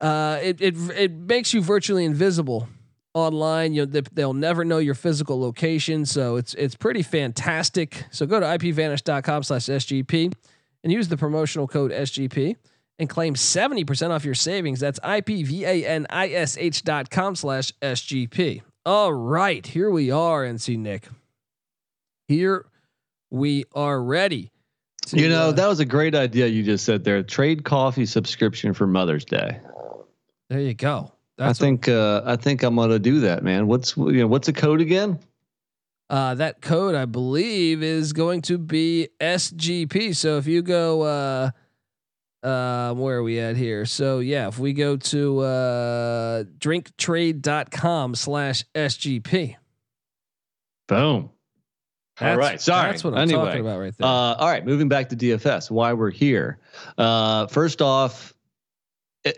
Uh, 0.00 0.38
it, 0.42 0.60
it, 0.62 0.74
it 0.96 1.12
makes 1.12 1.52
you 1.52 1.60
virtually 1.60 2.06
invisible 2.06 2.66
online. 3.14 3.72
You 3.74 3.86
know, 3.86 4.00
they'll 4.12 4.34
never 4.34 4.64
know 4.64 4.78
your 4.78 4.94
physical 4.94 5.40
location. 5.40 6.06
So 6.06 6.36
it's 6.36 6.54
it's 6.54 6.74
pretty 6.74 7.02
fantastic. 7.02 8.04
So 8.10 8.26
go 8.26 8.40
to 8.40 8.46
ipvanish.com 8.46 9.42
slash 9.42 9.66
SGP 9.66 10.32
and 10.82 10.92
use 10.92 11.08
the 11.08 11.16
promotional 11.16 11.68
code 11.68 11.90
SGP 11.90 12.56
and 12.98 13.08
claim 13.08 13.34
70% 13.34 14.10
off 14.10 14.24
your 14.24 14.34
savings. 14.34 14.78
That's 14.78 15.00
i-p-v-a-n-i-s-h 15.02 16.82
ipvanish.com 16.82 17.36
slash 17.36 17.72
SGP. 17.82 18.62
All 18.86 19.12
right, 19.12 19.66
here 19.66 19.90
we 19.90 20.10
are, 20.10 20.44
NC 20.44 20.78
Nick. 20.78 21.08
Here 22.28 22.66
we 23.30 23.64
are 23.74 24.02
ready. 24.02 24.50
To, 25.06 25.18
you 25.18 25.28
know, 25.28 25.48
uh, 25.48 25.52
that 25.52 25.66
was 25.66 25.80
a 25.80 25.84
great 25.84 26.14
idea 26.14 26.46
you 26.46 26.62
just 26.62 26.84
said 26.84 27.04
there. 27.04 27.22
Trade 27.22 27.64
coffee 27.64 28.06
subscription 28.06 28.74
for 28.74 28.86
Mother's 28.86 29.24
Day. 29.24 29.58
There 30.48 30.60
you 30.60 30.74
go. 30.74 31.12
That's 31.40 31.58
I 31.58 31.64
think 31.64 31.88
uh, 31.88 32.20
I 32.26 32.36
think 32.36 32.62
I'm 32.62 32.76
gonna 32.76 32.98
do 32.98 33.20
that, 33.20 33.42
man. 33.42 33.66
What's 33.66 33.96
you 33.96 34.12
know 34.12 34.26
what's 34.26 34.46
the 34.46 34.52
code 34.52 34.82
again? 34.82 35.18
Uh, 36.10 36.34
that 36.34 36.60
code 36.60 36.94
I 36.94 37.06
believe 37.06 37.82
is 37.82 38.12
going 38.12 38.42
to 38.42 38.58
be 38.58 39.08
SGP. 39.20 40.14
So 40.14 40.36
if 40.36 40.46
you 40.46 40.60
go, 40.60 41.00
uh, 41.00 41.50
uh, 42.46 42.92
where 42.92 43.16
are 43.16 43.22
we 43.22 43.38
at 43.38 43.56
here? 43.56 43.86
So 43.86 44.18
yeah, 44.18 44.48
if 44.48 44.58
we 44.58 44.74
go 44.74 44.98
to 44.98 45.38
uh, 45.38 46.44
drinktrade.com 46.58 48.16
slash 48.16 48.64
SGP. 48.74 49.56
Boom. 50.88 51.30
That's, 52.18 52.32
all 52.32 52.36
right. 52.36 52.60
Sorry. 52.60 52.90
That's 52.90 53.02
what 53.02 53.14
I'm 53.14 53.20
anyway, 53.20 53.44
talking 53.46 53.60
about 53.62 53.78
right 53.78 53.96
there. 53.96 54.06
Uh, 54.06 54.34
all 54.34 54.48
right. 54.48 54.66
Moving 54.66 54.88
back 54.88 55.08
to 55.08 55.16
DFS, 55.16 55.70
why 55.70 55.94
we're 55.94 56.10
here. 56.10 56.58
Uh, 56.98 57.46
first 57.46 57.80
off, 57.80 58.34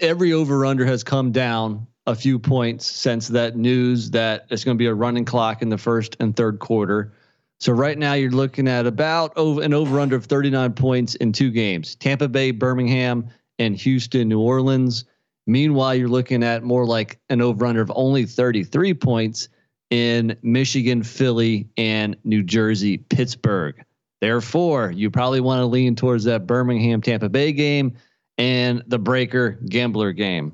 every 0.00 0.32
over 0.32 0.66
under 0.66 0.84
has 0.84 1.04
come 1.04 1.30
down 1.30 1.86
a 2.06 2.14
few 2.14 2.38
points 2.38 2.86
since 2.86 3.28
that 3.28 3.56
news 3.56 4.10
that 4.10 4.46
it's 4.50 4.64
going 4.64 4.76
to 4.76 4.78
be 4.78 4.86
a 4.86 4.94
running 4.94 5.24
clock 5.24 5.62
in 5.62 5.68
the 5.68 5.78
first 5.78 6.16
and 6.20 6.34
third 6.34 6.58
quarter. 6.58 7.12
So 7.60 7.72
right 7.72 7.96
now 7.96 8.14
you're 8.14 8.32
looking 8.32 8.66
at 8.66 8.86
about 8.86 9.32
over 9.36 9.62
an 9.62 9.72
over 9.72 10.00
under 10.00 10.16
of 10.16 10.26
39 10.26 10.72
points 10.72 11.14
in 11.16 11.32
two 11.32 11.50
games: 11.50 11.94
Tampa 11.94 12.28
Bay, 12.28 12.50
Birmingham, 12.50 13.28
and 13.58 13.76
Houston, 13.76 14.28
New 14.28 14.40
Orleans. 14.40 15.04
Meanwhile, 15.46 15.96
you're 15.96 16.08
looking 16.08 16.42
at 16.42 16.62
more 16.62 16.86
like 16.86 17.18
an 17.28 17.40
over 17.40 17.66
under 17.66 17.80
of 17.80 17.92
only 17.94 18.24
33 18.24 18.94
points 18.94 19.48
in 19.90 20.36
Michigan, 20.42 21.02
Philly, 21.02 21.68
and 21.76 22.16
New 22.24 22.42
Jersey, 22.42 22.98
Pittsburgh. 22.98 23.84
Therefore, 24.20 24.90
you 24.90 25.10
probably 25.10 25.40
want 25.40 25.60
to 25.60 25.66
lean 25.66 25.96
towards 25.96 26.24
that 26.24 26.46
Birmingham 26.46 27.02
Tampa 27.02 27.28
Bay 27.28 27.52
game 27.52 27.94
and 28.38 28.82
the 28.86 28.98
breaker 28.98 29.58
gambler 29.68 30.12
game. 30.12 30.52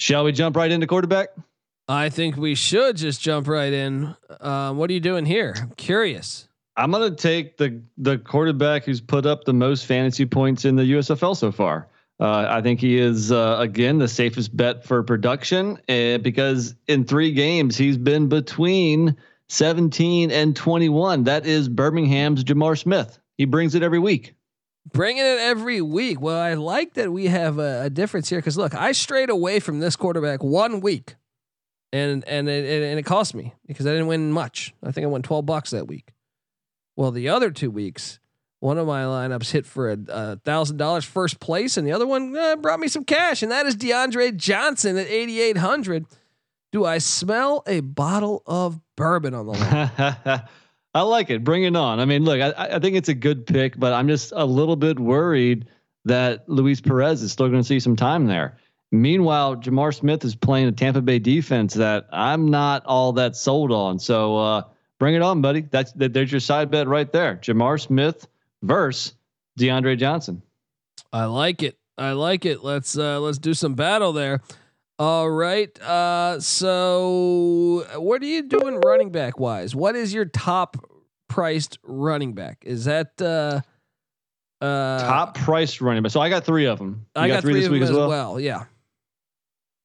Shall 0.00 0.24
we 0.24 0.32
jump 0.32 0.56
right 0.56 0.72
into 0.72 0.86
quarterback? 0.86 1.28
I 1.86 2.08
think 2.08 2.38
we 2.38 2.54
should 2.54 2.96
just 2.96 3.20
jump 3.20 3.46
right 3.46 3.70
in. 3.70 4.16
Uh, 4.40 4.72
what 4.72 4.88
are 4.88 4.94
you 4.94 5.00
doing 5.00 5.26
here? 5.26 5.54
I'm 5.54 5.72
curious. 5.72 6.48
I'm 6.74 6.90
gonna 6.90 7.14
take 7.14 7.58
the 7.58 7.82
the 7.98 8.16
quarterback 8.16 8.84
who's 8.84 9.02
put 9.02 9.26
up 9.26 9.44
the 9.44 9.52
most 9.52 9.84
fantasy 9.84 10.24
points 10.24 10.64
in 10.64 10.76
the 10.76 10.84
USFL 10.84 11.36
so 11.36 11.52
far. 11.52 11.86
Uh, 12.18 12.46
I 12.48 12.62
think 12.62 12.80
he 12.80 12.96
is 12.96 13.30
uh, 13.30 13.56
again 13.58 13.98
the 13.98 14.08
safest 14.08 14.56
bet 14.56 14.86
for 14.86 15.02
production 15.02 15.78
uh, 15.86 16.16
because 16.16 16.74
in 16.88 17.04
three 17.04 17.32
games 17.32 17.76
he's 17.76 17.98
been 17.98 18.26
between 18.30 19.14
17 19.48 20.30
and 20.30 20.56
21. 20.56 21.24
That 21.24 21.44
is 21.44 21.68
Birmingham's 21.68 22.42
J'Mar 22.42 22.78
Smith. 22.78 23.18
He 23.36 23.44
brings 23.44 23.74
it 23.74 23.82
every 23.82 23.98
week. 23.98 24.34
Bringing 24.92 25.22
it 25.24 25.38
every 25.38 25.80
week. 25.80 26.20
Well, 26.20 26.38
I 26.38 26.54
like 26.54 26.94
that 26.94 27.12
we 27.12 27.26
have 27.26 27.58
a, 27.58 27.82
a 27.84 27.90
difference 27.90 28.28
here 28.28 28.38
because 28.38 28.56
look, 28.56 28.74
I 28.74 28.92
strayed 28.92 29.30
away 29.30 29.60
from 29.60 29.78
this 29.80 29.96
quarterback 29.96 30.42
one 30.42 30.80
week, 30.80 31.16
and 31.92 32.24
and 32.24 32.48
it, 32.48 32.82
and 32.82 32.98
it 32.98 33.04
cost 33.04 33.34
me 33.34 33.54
because 33.66 33.86
I 33.86 33.90
didn't 33.90 34.08
win 34.08 34.32
much. 34.32 34.74
I 34.82 34.90
think 34.90 35.04
I 35.04 35.08
won 35.08 35.22
12 35.22 35.46
bucks 35.46 35.70
that 35.70 35.86
week. 35.86 36.12
Well, 36.96 37.12
the 37.12 37.28
other 37.28 37.50
two 37.50 37.70
weeks, 37.70 38.18
one 38.60 38.78
of 38.78 38.86
my 38.86 39.04
lineups 39.04 39.50
hit 39.52 39.64
for 39.64 39.90
a 39.90 40.36
thousand 40.44 40.76
dollars 40.76 41.04
first 41.04 41.40
place, 41.40 41.76
and 41.76 41.86
the 41.86 41.92
other 41.92 42.06
one 42.06 42.36
uh, 42.36 42.56
brought 42.56 42.80
me 42.80 42.88
some 42.88 43.04
cash, 43.04 43.42
and 43.42 43.50
that 43.50 43.66
is 43.66 43.76
DeAndre 43.76 44.36
Johnson 44.36 44.98
at 44.98 45.06
8,800. 45.06 46.04
Do 46.72 46.84
I 46.84 46.98
smell 46.98 47.62
a 47.66 47.80
bottle 47.80 48.42
of 48.46 48.78
bourbon 48.96 49.34
on 49.34 49.46
the 49.46 49.52
line? 49.52 50.42
I 50.94 51.02
like 51.02 51.30
it. 51.30 51.44
Bring 51.44 51.64
it 51.64 51.76
on. 51.76 52.00
I 52.00 52.04
mean, 52.04 52.24
look, 52.24 52.40
I, 52.40 52.76
I 52.76 52.78
think 52.80 52.96
it's 52.96 53.08
a 53.08 53.14
good 53.14 53.46
pick, 53.46 53.78
but 53.78 53.92
I'm 53.92 54.08
just 54.08 54.32
a 54.34 54.44
little 54.44 54.76
bit 54.76 54.98
worried 54.98 55.66
that 56.04 56.48
Luis 56.48 56.80
Perez 56.80 57.22
is 57.22 57.32
still 57.32 57.48
going 57.48 57.60
to 57.60 57.66
see 57.66 57.80
some 57.80 57.96
time 57.96 58.26
there. 58.26 58.58
Meanwhile, 58.92 59.56
J'Mar 59.56 59.94
Smith 59.94 60.24
is 60.24 60.34
playing 60.34 60.66
a 60.66 60.72
Tampa 60.72 61.00
Bay 61.00 61.20
defense 61.20 61.74
that 61.74 62.08
I'm 62.12 62.50
not 62.50 62.84
all 62.86 63.12
that 63.12 63.36
sold 63.36 63.70
on. 63.70 64.00
So 64.00 64.36
uh, 64.36 64.62
bring 64.98 65.14
it 65.14 65.22
on, 65.22 65.40
buddy. 65.40 65.60
That's 65.60 65.92
that, 65.92 66.12
there's 66.12 66.32
your 66.32 66.40
side 66.40 66.72
bet 66.72 66.88
right 66.88 67.10
there. 67.12 67.36
J'Mar 67.36 67.80
Smith 67.80 68.26
versus 68.62 69.14
DeAndre 69.58 69.96
Johnson. 69.96 70.42
I 71.12 71.26
like 71.26 71.62
it. 71.62 71.78
I 71.96 72.12
like 72.12 72.44
it. 72.46 72.64
Let's 72.64 72.96
uh, 72.96 73.20
let's 73.20 73.38
do 73.38 73.54
some 73.54 73.74
battle 73.74 74.12
there. 74.12 74.40
All 75.00 75.30
right. 75.30 75.80
Uh, 75.80 76.40
so 76.40 77.86
what 77.96 78.20
are 78.20 78.26
you 78.26 78.42
doing 78.42 78.82
running 78.82 79.10
back 79.10 79.40
wise? 79.40 79.74
What 79.74 79.96
is 79.96 80.12
your 80.12 80.26
top 80.26 80.76
priced 81.26 81.78
running 81.82 82.34
back? 82.34 82.64
Is 82.66 82.84
that 82.84 83.12
uh, 83.18 83.62
uh, 84.62 84.98
top 84.98 85.38
priced 85.38 85.80
running 85.80 86.02
back? 86.02 86.12
So 86.12 86.20
I 86.20 86.28
got 86.28 86.44
three 86.44 86.66
of 86.66 86.78
them. 86.78 87.06
You 87.16 87.22
I 87.22 87.28
got, 87.28 87.34
got 87.36 87.42
three, 87.44 87.52
three 87.54 87.60
this 87.62 87.70
week 87.70 87.82
as 87.82 87.92
well? 87.92 88.10
well. 88.10 88.38
Yeah. 88.38 88.64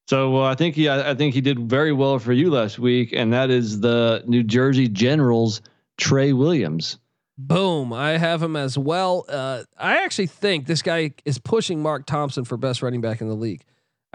So 0.10 0.36
uh, 0.36 0.51
I 0.51 0.56
think 0.56 0.75
he, 0.75 0.89
I 0.89 1.15
think 1.15 1.34
he 1.34 1.39
did 1.39 1.60
very 1.60 1.93
well 1.93 2.19
for 2.19 2.34
you 2.34 2.51
last 2.51 2.78
week, 2.78 3.13
and 3.13 3.32
that 3.32 3.49
is 3.49 3.80
the 3.80 4.21
New 4.28 4.43
Jersey 4.43 4.89
Generals 4.89 5.62
Trey 5.97 6.34
Williams. 6.34 6.97
Boom! 7.38 7.93
I 7.93 8.17
have 8.17 8.43
him 8.43 8.58
as 8.58 8.78
well. 8.78 9.25
Uh, 9.30 9.63
I 9.78 10.04
actually 10.04 10.28
think 10.28 10.65
this 10.67 10.82
guy 10.82 11.12
is 11.23 11.38
pushing 11.38 11.82
Mark 11.82 12.06
Thompson 12.06 12.43
for 12.43 12.58
best 12.58 12.82
running 12.82 12.99
back 12.99 13.21
in 13.21 13.30
the 13.30 13.34
league. 13.34 13.63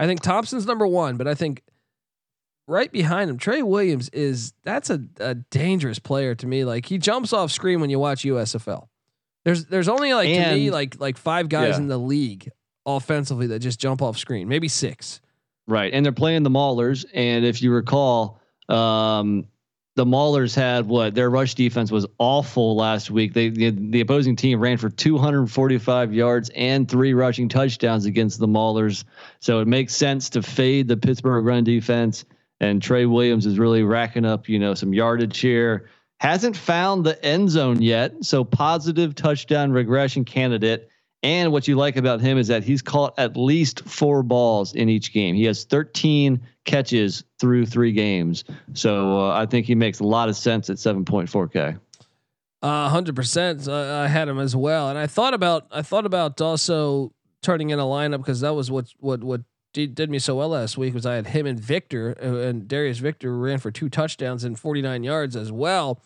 I 0.01 0.07
think 0.07 0.23
Thompson's 0.23 0.65
number 0.65 0.87
one, 0.87 1.19
but 1.19 1.29
I 1.29 1.35
think 1.35 1.63
right 2.67 2.91
behind 2.91 3.29
him, 3.29 3.37
Trey 3.37 3.63
Williams 3.63 4.09
is 4.09 4.55
that's 4.65 4.89
a, 4.89 5.03
a 5.19 5.35
dangerous 5.35 5.99
player 5.99 6.35
to 6.37 6.47
me. 6.47 6.65
Like 6.65 6.87
he 6.87 6.97
jumps 6.97 7.35
off 7.35 7.51
screen 7.51 7.81
when 7.83 7.91
you 7.91 7.99
watch 7.99 8.23
USFL. 8.23 8.89
There's 9.45 9.67
there's 9.67 9.89
only 9.89 10.15
like 10.15 10.31
and, 10.31 10.53
to 10.53 10.57
me 10.57 10.71
like 10.71 10.99
like 10.99 11.19
five 11.19 11.51
guys 11.51 11.75
yeah. 11.75 11.83
in 11.83 11.89
the 11.89 11.99
league 11.99 12.51
offensively 12.87 13.49
that 13.49 13.59
just 13.59 13.79
jump 13.79 14.01
off 14.01 14.17
screen, 14.17 14.49
maybe 14.49 14.69
six. 14.69 15.21
Right, 15.67 15.93
and 15.93 16.03
they're 16.03 16.13
playing 16.13 16.45
the 16.45 16.51
Maulers, 16.51 17.05
and 17.13 17.45
if 17.45 17.61
you 17.61 17.71
recall, 17.71 18.41
um, 18.71 19.47
the 20.01 20.07
Maulers 20.07 20.55
had 20.55 20.87
what 20.87 21.15
their 21.15 21.29
rush 21.29 21.55
defense 21.55 21.91
was 21.91 22.07
awful 22.17 22.75
last 22.75 23.11
week. 23.11 23.35
They 23.35 23.51
the, 23.51 23.69
the 23.69 24.01
opposing 24.01 24.35
team 24.35 24.59
ran 24.59 24.79
for 24.79 24.89
245 24.89 26.15
yards 26.15 26.51
and 26.57 26.89
three 26.89 27.13
rushing 27.13 27.51
touchdowns 27.51 28.07
against 28.07 28.41
the 28.41 28.49
Maulers. 28.49 29.05
So 29.41 29.61
it 29.61 29.69
makes 29.69 29.95
sense 29.95 30.31
to 30.31 30.43
fade 30.43 30.89
the 30.89 30.97
Pittsburgh 30.97 31.45
run 31.45 31.65
defense. 31.65 32.25
And 32.61 32.81
Trey 32.81 33.05
Williams 33.05 33.45
is 33.45 33.59
really 33.59 33.83
racking 33.83 34.25
up, 34.25 34.49
you 34.49 34.59
know, 34.59 34.73
some 34.73 34.95
yardage 34.95 35.39
here. 35.39 35.91
Hasn't 36.19 36.57
found 36.57 37.05
the 37.05 37.23
end 37.23 37.51
zone 37.51 37.83
yet, 37.83 38.25
so 38.25 38.43
positive 38.43 39.15
touchdown 39.15 39.71
regression 39.71 40.25
candidate. 40.25 40.89
And 41.23 41.53
what 41.53 41.69
you 41.69 41.77
like 41.77 41.97
about 41.97 42.23
him 42.23 42.39
is 42.39 42.49
that 42.49 42.65
he's 42.65 42.81
caught 42.81 43.19
at 43.19 43.37
least 43.37 43.87
four 43.87 44.23
balls 44.23 44.75
in 44.75 44.89
each 44.89 45.13
game. 45.13 45.35
He 45.35 45.45
has 45.45 45.65
13 45.65 46.41
catches 46.71 47.25
through 47.41 47.67
three 47.67 47.93
games. 47.93 48.45
So 48.75 49.19
uh, 49.21 49.35
I 49.35 49.47
think 49.47 49.67
he 49.67 49.75
makes 49.75 49.99
a 50.01 50.05
lot 50.05 50.29
of 50.29 50.37
sense 50.37 50.71
at 50.71 50.77
7.4K. 50.77 51.79
Uh, 52.63 52.89
hundred 52.91 53.17
percent. 53.17 53.67
I 53.69 54.07
had 54.07 54.29
him 54.29 54.39
as 54.39 54.55
well, 54.55 54.91
and 54.91 54.99
I 54.99 55.07
thought 55.07 55.33
about 55.33 55.67
I 55.71 55.81
thought 55.81 56.05
about 56.05 56.43
also 56.43 57.11
turning 57.41 57.71
in 57.71 57.79
a 57.79 57.85
lineup 57.85 58.19
because 58.19 58.43
that 58.43 58.55
was 58.55 58.71
what 58.71 58.93
what 58.99 59.25
what 59.25 59.41
did, 59.73 60.11
me 60.11 60.19
so 60.19 60.37
well 60.37 60.51
last 60.51 60.77
week 60.77 60.93
was 60.93 61.07
I 61.07 61.15
had 61.15 61.29
him 61.29 61.47
and 61.47 61.59
Victor 61.59 62.15
uh, 62.23 62.49
and 62.49 62.69
Darius 62.69 62.99
Victor 62.99 63.35
ran 63.35 63.61
for 63.61 63.71
two 63.71 63.89
touchdowns 63.89 64.45
and 64.45 64.59
49 64.59 65.03
yards 65.05 65.37
as 65.37 65.51
well, 65.51 66.03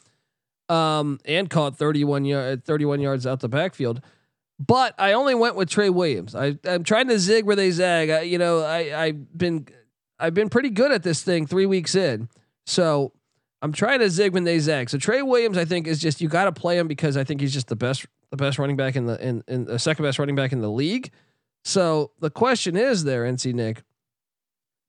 um, 0.69 1.19
and 1.25 1.51
caught 1.51 1.77
31 1.77 2.25
yard 2.25 2.65
31 2.65 3.01
yards 3.01 3.27
out 3.27 3.41
the 3.41 3.49
backfield. 3.49 4.01
But 4.65 4.95
I 4.97 5.15
only 5.15 5.35
went 5.35 5.57
with 5.57 5.69
Trey 5.69 5.91
Williams. 5.91 6.37
I, 6.37 6.57
I'm 6.65 6.85
trying 6.85 7.09
to 7.09 7.19
zig 7.19 7.47
where 7.47 7.57
they 7.57 7.73
zag. 7.73 8.11
I, 8.11 8.21
you 8.21 8.39
know, 8.39 8.61
I 8.61 9.07
I've 9.07 9.37
been 9.37 9.67
I've 10.19 10.35
been 10.35 10.49
pretty 10.49 10.71
good 10.71 10.93
at 10.93 11.03
this 11.03 11.23
thing 11.23 11.47
three 11.47 11.67
weeks 11.67 11.95
in. 11.95 12.29
So 12.67 13.13
I'm 13.63 13.73
trying 13.73 14.01
to 14.01 14.11
zig 14.11 14.33
when 14.33 14.45
they 14.45 14.59
zag. 14.59 14.91
So 14.91 14.99
Trey 14.99 15.23
Williams, 15.23 15.59
I 15.59 15.65
think, 15.65 15.87
is 15.87 15.99
just 15.99 16.21
you 16.21 16.29
got 16.29 16.45
to 16.45 16.53
play 16.53 16.79
him 16.79 16.89
because 16.89 17.17
I 17.17 17.25
think 17.25 17.41
he's 17.41 17.53
just 17.53 17.69
the 17.69 17.77
best 17.77 18.07
the 18.31 18.37
best 18.37 18.59
running 18.59 18.77
back 18.77 18.97
in 18.97 19.07
the 19.07 19.23
in, 19.27 19.45
in 19.49 19.65
the 19.65 19.79
second 19.79 20.05
best 20.05 20.19
running 20.19 20.35
back 20.35 20.53
in 20.53 20.61
the 20.61 20.71
league. 20.71 21.11
So 21.65 22.11
the 22.21 22.31
question 22.31 22.77
is 22.77 23.05
there, 23.05 23.25
NC 23.25 23.55
Nick, 23.55 23.83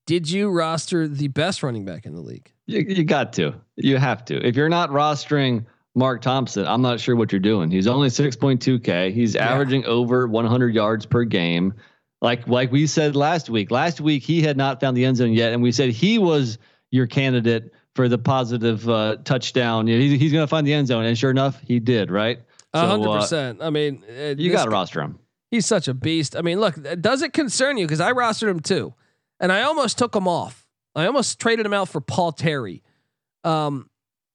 did 0.06 0.30
you 0.30 0.50
roster 0.50 1.08
the 1.08 1.30
best 1.30 1.64
running 1.64 1.86
back 1.86 2.06
in 2.06 2.14
the 2.16 2.22
league? 2.22 2.52
You, 2.68 2.82
you 2.82 3.04
got 3.04 3.34
to. 3.34 3.56
You 3.76 3.98
have 3.98 4.26
to. 4.26 4.46
If 4.46 4.56
you're 4.56 4.70
not 4.70 4.90
rostering 4.90 5.66
Mark 5.96 6.22
Thompson, 6.22 6.68
I'm 6.68 6.82
not 6.82 7.00
sure 7.00 7.16
what 7.16 7.32
you're 7.32 7.40
doing. 7.40 7.72
He's 7.72 7.88
only 7.88 8.10
6.2K. 8.10 9.14
He's 9.14 9.36
yeah. 9.36 9.50
averaging 9.50 9.86
over 9.86 10.28
100 10.28 10.76
yards 10.76 11.06
per 11.06 11.24
game. 11.24 11.74
Like 12.26 12.48
like 12.48 12.72
we 12.72 12.88
said 12.88 13.16
last 13.16 13.52
week. 13.52 13.70
Last 13.70 14.02
week 14.02 14.24
he 14.24 14.42
had 14.42 14.58
not 14.58 14.82
found 14.82 14.98
the 14.98 15.06
end 15.06 15.18
zone 15.18 15.32
yet, 15.32 15.54
and 15.54 15.62
we 15.62 15.72
said 15.72 15.92
he 15.92 16.18
was 16.18 16.58
your 16.90 17.06
candidate 17.06 17.72
for 17.94 18.10
the 18.10 18.18
positive 18.18 18.90
uh, 18.90 19.18
touchdown. 19.24 19.86
You 19.86 19.96
know, 19.96 20.02
he's, 20.02 20.20
he's 20.20 20.32
going 20.32 20.42
to 20.44 20.48
find 20.48 20.66
the 20.66 20.74
end 20.74 20.88
zone, 20.88 21.06
and 21.06 21.16
sure 21.16 21.30
enough, 21.30 21.62
he 21.62 21.80
did. 21.80 22.10
Right. 22.10 22.40
hundred 22.74 23.04
so, 23.04 23.12
uh, 23.12 23.20
percent. 23.20 23.62
I 23.62 23.70
mean, 23.70 24.04
uh, 24.10 24.34
you 24.40 24.52
got 24.52 24.66
to 24.66 24.72
roster 24.72 25.02
him. 25.02 25.20
He's 25.52 25.68
such 25.68 25.88
a 25.88 25.94
beast. 25.94 26.36
I 26.36 26.42
mean, 26.42 26.60
look, 26.60 26.76
does 27.00 27.22
it 27.22 27.32
concern 27.32 27.78
you? 27.78 27.86
Because 27.86 28.02
I 28.02 28.12
rostered 28.12 28.50
him 28.50 28.60
too, 28.60 28.96
and 29.40 29.52
I 29.52 29.62
almost 29.62 30.00
took 30.00 30.16
him 30.16 30.28
off. 30.28 30.68
I 30.96 31.06
almost 31.06 31.40
traded 31.40 31.64
him 31.64 31.74
out 31.74 31.90
for 31.90 32.02
Paul 32.02 32.32
Terry. 32.32 32.82
Um, 33.44 33.88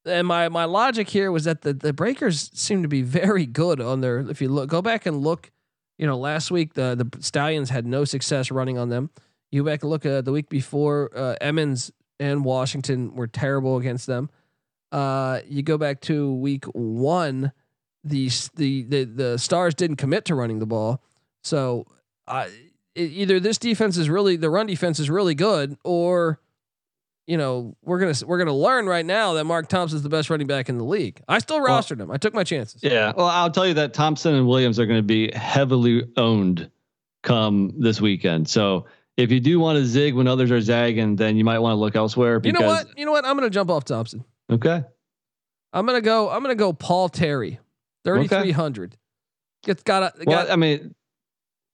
and 0.05 0.29
my 0.29 0.49
my 0.49 0.65
logic 0.65 1.09
here 1.09 1.33
was 1.33 1.43
that 1.43 1.63
the 1.63 1.73
the 1.73 1.93
Breakers 1.93 2.53
seem 2.55 2.83
to 2.83 2.89
be 2.89 3.03
very 3.03 3.47
good 3.47 3.81
on 3.81 4.01
their. 4.01 4.21
If 4.21 4.41
you 4.41 4.49
look, 4.49 4.69
go 4.69 4.81
back 4.81 5.07
and 5.07 5.17
look. 5.17 5.51
You 6.01 6.07
know, 6.07 6.17
last 6.17 6.51
week 6.51 6.73
the 6.73 6.97
the 6.97 7.23
Stallions 7.23 7.69
had 7.69 7.85
no 7.85 8.07
success 8.07 8.51
running 8.51 8.79
on 8.79 8.89
them. 8.89 9.11
You 9.51 9.63
back 9.65 9.83
and 9.83 9.91
look 9.91 10.07
at 10.07 10.25
the 10.25 10.33
week 10.33 10.49
before, 10.49 11.11
uh, 11.15 11.35
Emmons 11.43 11.93
and 12.19 12.43
Washington 12.43 13.15
were 13.15 13.27
terrible 13.27 13.77
against 13.77 14.07
them. 14.07 14.31
Uh, 14.91 15.41
you 15.47 15.63
go 15.63 15.77
back 15.77 16.01
to 16.03 16.33
week 16.33 16.65
one, 16.73 17.53
the 18.03 18.31
the 18.55 18.85
the 18.85 19.05
the 19.05 19.39
Stars 19.39 19.75
didn't 19.75 19.97
commit 19.97 20.25
to 20.25 20.35
running 20.35 20.59
the 20.59 20.65
ball, 20.65 21.03
so 21.45 21.85
uh, 22.27 22.47
either 22.95 23.39
this 23.39 23.59
defense 23.59 23.99
is 23.99 24.09
really 24.09 24.37
the 24.37 24.49
run 24.49 24.69
defense 24.69 25.01
is 25.01 25.11
really 25.11 25.35
good, 25.35 25.77
or 25.85 26.41
you 27.31 27.37
know, 27.37 27.77
we're 27.83 28.01
gonna 28.01 28.15
we're 28.27 28.39
gonna 28.39 28.53
learn 28.53 28.87
right 28.87 29.07
now 29.07 29.35
that 29.35 29.45
Mark 29.45 29.69
Thompson 29.69 29.95
is 29.95 30.03
the 30.03 30.09
best 30.09 30.31
running 30.31 30.49
back 30.49 30.69
in 30.69 30.79
the 30.79 30.85
league. 30.85 31.23
I 31.29 31.39
still 31.39 31.61
rostered 31.61 31.99
well, 31.99 32.07
him. 32.07 32.11
I 32.11 32.17
took 32.17 32.35
my 32.35 32.43
chances. 32.43 32.83
Yeah. 32.83 33.13
Well, 33.17 33.27
I'll 33.27 33.53
tell 33.53 33.69
you 33.69 33.75
that 33.75 33.95
Thompson 33.95 34.35
and 34.35 34.49
Williams 34.49 34.81
are 34.81 34.87
going 34.87 34.99
to 34.99 35.05
be 35.05 35.31
heavily 35.33 36.03
owned 36.17 36.69
come 37.23 37.73
this 37.79 38.01
weekend. 38.01 38.49
So 38.49 38.87
if 39.17 39.31
you 39.31 39.39
do 39.39 39.61
want 39.61 39.79
to 39.79 39.87
zig 39.87 40.15
when 40.15 40.27
others 40.27 40.51
are 40.51 40.61
zagging, 40.61 41.15
then 41.15 41.37
you 41.37 41.45
might 41.45 41.61
want 41.61 41.75
to 41.75 41.77
look 41.77 41.95
elsewhere. 41.95 42.41
You 42.43 42.51
know 42.51 42.67
what? 42.67 42.89
You 42.99 43.07
know 43.07 43.13
what? 43.13 43.25
I'm 43.25 43.37
going 43.37 43.49
to 43.49 43.55
jump 43.55 43.71
off 43.71 43.85
Thompson. 43.85 44.25
Okay. 44.51 44.83
I'm 45.73 45.87
going 45.87 45.99
to 45.99 46.05
go. 46.05 46.31
I'm 46.31 46.43
going 46.43 46.57
to 46.57 46.59
go 46.59 46.73
Paul 46.73 47.09
Terry, 47.09 47.61
3,300. 48.05 48.91
Okay. 48.93 49.71
It's 49.71 49.85
got 49.85 50.03
a. 50.03 50.25
Well, 50.27 50.51
I 50.51 50.57
mean, 50.57 50.97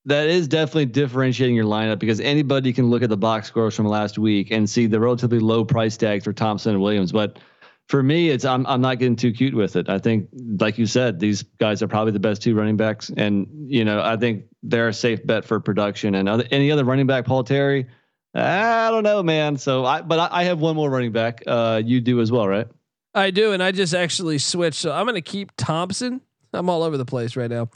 that 0.06 0.28
is 0.28 0.46
definitely 0.46 0.86
differentiating 0.86 1.54
your 1.54 1.64
lineup 1.64 1.98
because 1.98 2.20
anybody 2.20 2.72
can 2.72 2.88
look 2.88 3.02
at 3.02 3.10
the 3.10 3.16
box 3.16 3.48
scores 3.48 3.74
from 3.74 3.86
last 3.86 4.18
week 4.18 4.52
and 4.52 4.70
see 4.70 4.86
the 4.86 5.00
relatively 5.00 5.40
low 5.40 5.64
price 5.64 5.96
tags 5.96 6.24
for 6.24 6.32
Thompson 6.32 6.72
and 6.72 6.82
Williams. 6.82 7.10
But 7.10 7.38
for 7.88 8.02
me, 8.02 8.30
it's 8.30 8.44
I'm 8.44 8.66
I'm 8.66 8.80
not 8.80 8.98
getting 8.98 9.16
too 9.16 9.32
cute 9.32 9.54
with 9.54 9.76
it. 9.76 9.88
I 9.88 9.98
think, 9.98 10.28
like 10.32 10.78
you 10.78 10.86
said, 10.86 11.18
these 11.18 11.42
guys 11.42 11.82
are 11.82 11.88
probably 11.88 12.12
the 12.12 12.20
best 12.20 12.40
two 12.40 12.54
running 12.54 12.76
backs, 12.76 13.10
and 13.16 13.46
you 13.68 13.84
know 13.84 14.00
I 14.00 14.16
think 14.16 14.44
they're 14.62 14.88
a 14.88 14.94
safe 14.94 15.24
bet 15.26 15.44
for 15.44 15.60
production. 15.60 16.14
And 16.14 16.28
other, 16.28 16.44
any 16.50 16.70
other 16.70 16.84
running 16.84 17.06
back, 17.06 17.24
Paul 17.24 17.44
Terry, 17.44 17.86
I 18.34 18.90
don't 18.90 19.04
know, 19.04 19.22
man. 19.22 19.56
So 19.56 19.84
I 19.84 20.02
but 20.02 20.18
I, 20.18 20.40
I 20.40 20.44
have 20.44 20.60
one 20.60 20.76
more 20.76 20.90
running 20.90 21.12
back. 21.12 21.42
Uh, 21.46 21.82
you 21.84 22.00
do 22.00 22.20
as 22.20 22.30
well, 22.30 22.46
right? 22.46 22.66
I 23.14 23.30
do, 23.30 23.52
and 23.52 23.62
I 23.62 23.72
just 23.72 23.94
actually 23.94 24.38
switched. 24.38 24.78
So 24.78 24.92
I'm 24.92 25.04
going 25.04 25.14
to 25.14 25.22
keep 25.22 25.50
Thompson. 25.56 26.20
I'm 26.52 26.68
all 26.68 26.82
over 26.82 26.96
the 26.96 27.04
place 27.04 27.34
right 27.36 27.50
now. 27.50 27.68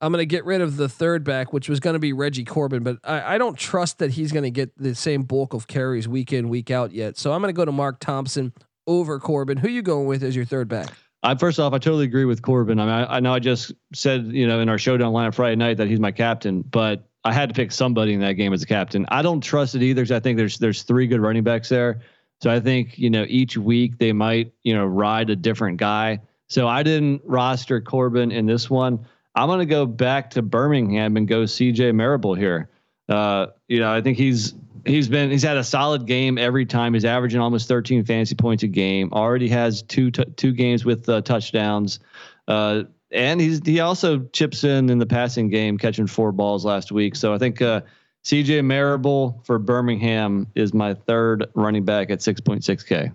I'm 0.00 0.12
going 0.12 0.22
to 0.22 0.26
get 0.26 0.44
rid 0.44 0.60
of 0.60 0.76
the 0.76 0.88
third 0.88 1.24
back, 1.24 1.52
which 1.52 1.68
was 1.68 1.80
going 1.80 1.94
to 1.94 2.00
be 2.00 2.12
Reggie 2.12 2.44
Corbin, 2.44 2.82
but 2.82 2.98
I, 3.02 3.34
I 3.34 3.38
don't 3.38 3.56
trust 3.56 3.98
that 3.98 4.10
he's 4.10 4.30
going 4.30 4.44
to 4.44 4.50
get 4.50 4.76
the 4.76 4.94
same 4.94 5.22
bulk 5.22 5.54
of 5.54 5.66
carries 5.66 6.06
week 6.06 6.32
in, 6.32 6.48
week 6.48 6.70
out 6.70 6.92
yet. 6.92 7.16
So 7.16 7.32
I'm 7.32 7.40
going 7.40 7.54
to 7.54 7.56
go 7.56 7.64
to 7.64 7.72
Mark 7.72 7.98
Thompson 8.00 8.52
over 8.86 9.18
Corbin. 9.18 9.56
Who 9.56 9.68
you 9.68 9.82
going 9.82 10.06
with 10.06 10.22
as 10.22 10.36
your 10.36 10.44
third 10.44 10.68
back? 10.68 10.92
I 11.22 11.34
first 11.34 11.58
off, 11.58 11.72
I 11.72 11.78
totally 11.78 12.04
agree 12.04 12.24
with 12.24 12.42
Corbin. 12.42 12.78
I 12.78 12.84
mean, 12.84 12.94
I, 12.94 13.16
I 13.16 13.20
know 13.20 13.32
I 13.34 13.38
just 13.38 13.72
said 13.94 14.26
you 14.26 14.46
know 14.46 14.60
in 14.60 14.68
our 14.68 14.78
showdown 14.78 15.12
line 15.12 15.26
on 15.26 15.32
Friday 15.32 15.56
night 15.56 15.78
that 15.78 15.88
he's 15.88 15.98
my 15.98 16.12
captain, 16.12 16.62
but 16.62 17.08
I 17.24 17.32
had 17.32 17.48
to 17.48 17.54
pick 17.54 17.72
somebody 17.72 18.14
in 18.14 18.20
that 18.20 18.34
game 18.34 18.52
as 18.52 18.62
a 18.62 18.66
captain. 18.66 19.06
I 19.08 19.22
don't 19.22 19.40
trust 19.40 19.74
it 19.74 19.82
either 19.82 20.02
because 20.02 20.12
I 20.12 20.20
think 20.20 20.36
there's 20.36 20.58
there's 20.58 20.82
three 20.82 21.06
good 21.06 21.20
running 21.20 21.42
backs 21.42 21.68
there. 21.68 22.00
So 22.42 22.50
I 22.50 22.60
think 22.60 22.98
you 22.98 23.10
know 23.10 23.24
each 23.28 23.56
week 23.56 23.98
they 23.98 24.12
might 24.12 24.52
you 24.62 24.74
know 24.74 24.86
ride 24.86 25.30
a 25.30 25.36
different 25.36 25.78
guy. 25.78 26.20
So 26.48 26.68
I 26.68 26.84
didn't 26.84 27.22
roster 27.24 27.80
Corbin 27.80 28.30
in 28.30 28.46
this 28.46 28.70
one. 28.70 29.04
I'm 29.36 29.48
going 29.48 29.60
to 29.60 29.66
go 29.66 29.86
back 29.86 30.30
to 30.30 30.42
Birmingham 30.42 31.16
and 31.16 31.28
go 31.28 31.42
CJ 31.42 31.94
Marable 31.94 32.34
here. 32.34 32.70
Uh, 33.08 33.48
you 33.68 33.78
know, 33.78 33.92
I 33.92 34.00
think 34.00 34.16
he's 34.16 34.54
he's 34.86 35.08
been 35.08 35.30
he's 35.30 35.42
had 35.42 35.58
a 35.58 35.64
solid 35.64 36.06
game 36.06 36.38
every 36.38 36.64
time. 36.64 36.94
He's 36.94 37.04
averaging 37.04 37.40
almost 37.40 37.68
13 37.68 38.04
fantasy 38.04 38.34
points 38.34 38.62
a 38.62 38.66
game. 38.66 39.12
Already 39.12 39.48
has 39.48 39.82
two 39.82 40.10
t- 40.10 40.24
two 40.36 40.52
games 40.52 40.84
with 40.84 41.08
uh, 41.08 41.20
touchdowns. 41.20 42.00
Uh, 42.48 42.84
and 43.12 43.40
he's 43.40 43.60
he 43.64 43.80
also 43.80 44.20
chips 44.32 44.64
in 44.64 44.90
in 44.90 44.98
the 44.98 45.06
passing 45.06 45.48
game, 45.48 45.78
catching 45.78 46.06
four 46.06 46.32
balls 46.32 46.64
last 46.64 46.90
week. 46.90 47.14
So 47.14 47.32
I 47.34 47.38
think 47.38 47.60
uh, 47.62 47.82
CJ 48.24 48.64
Marable 48.64 49.40
for 49.44 49.58
Birmingham 49.58 50.48
is 50.54 50.74
my 50.74 50.94
third 50.94 51.46
running 51.54 51.84
back 51.84 52.10
at 52.10 52.20
6.6k. 52.20 53.12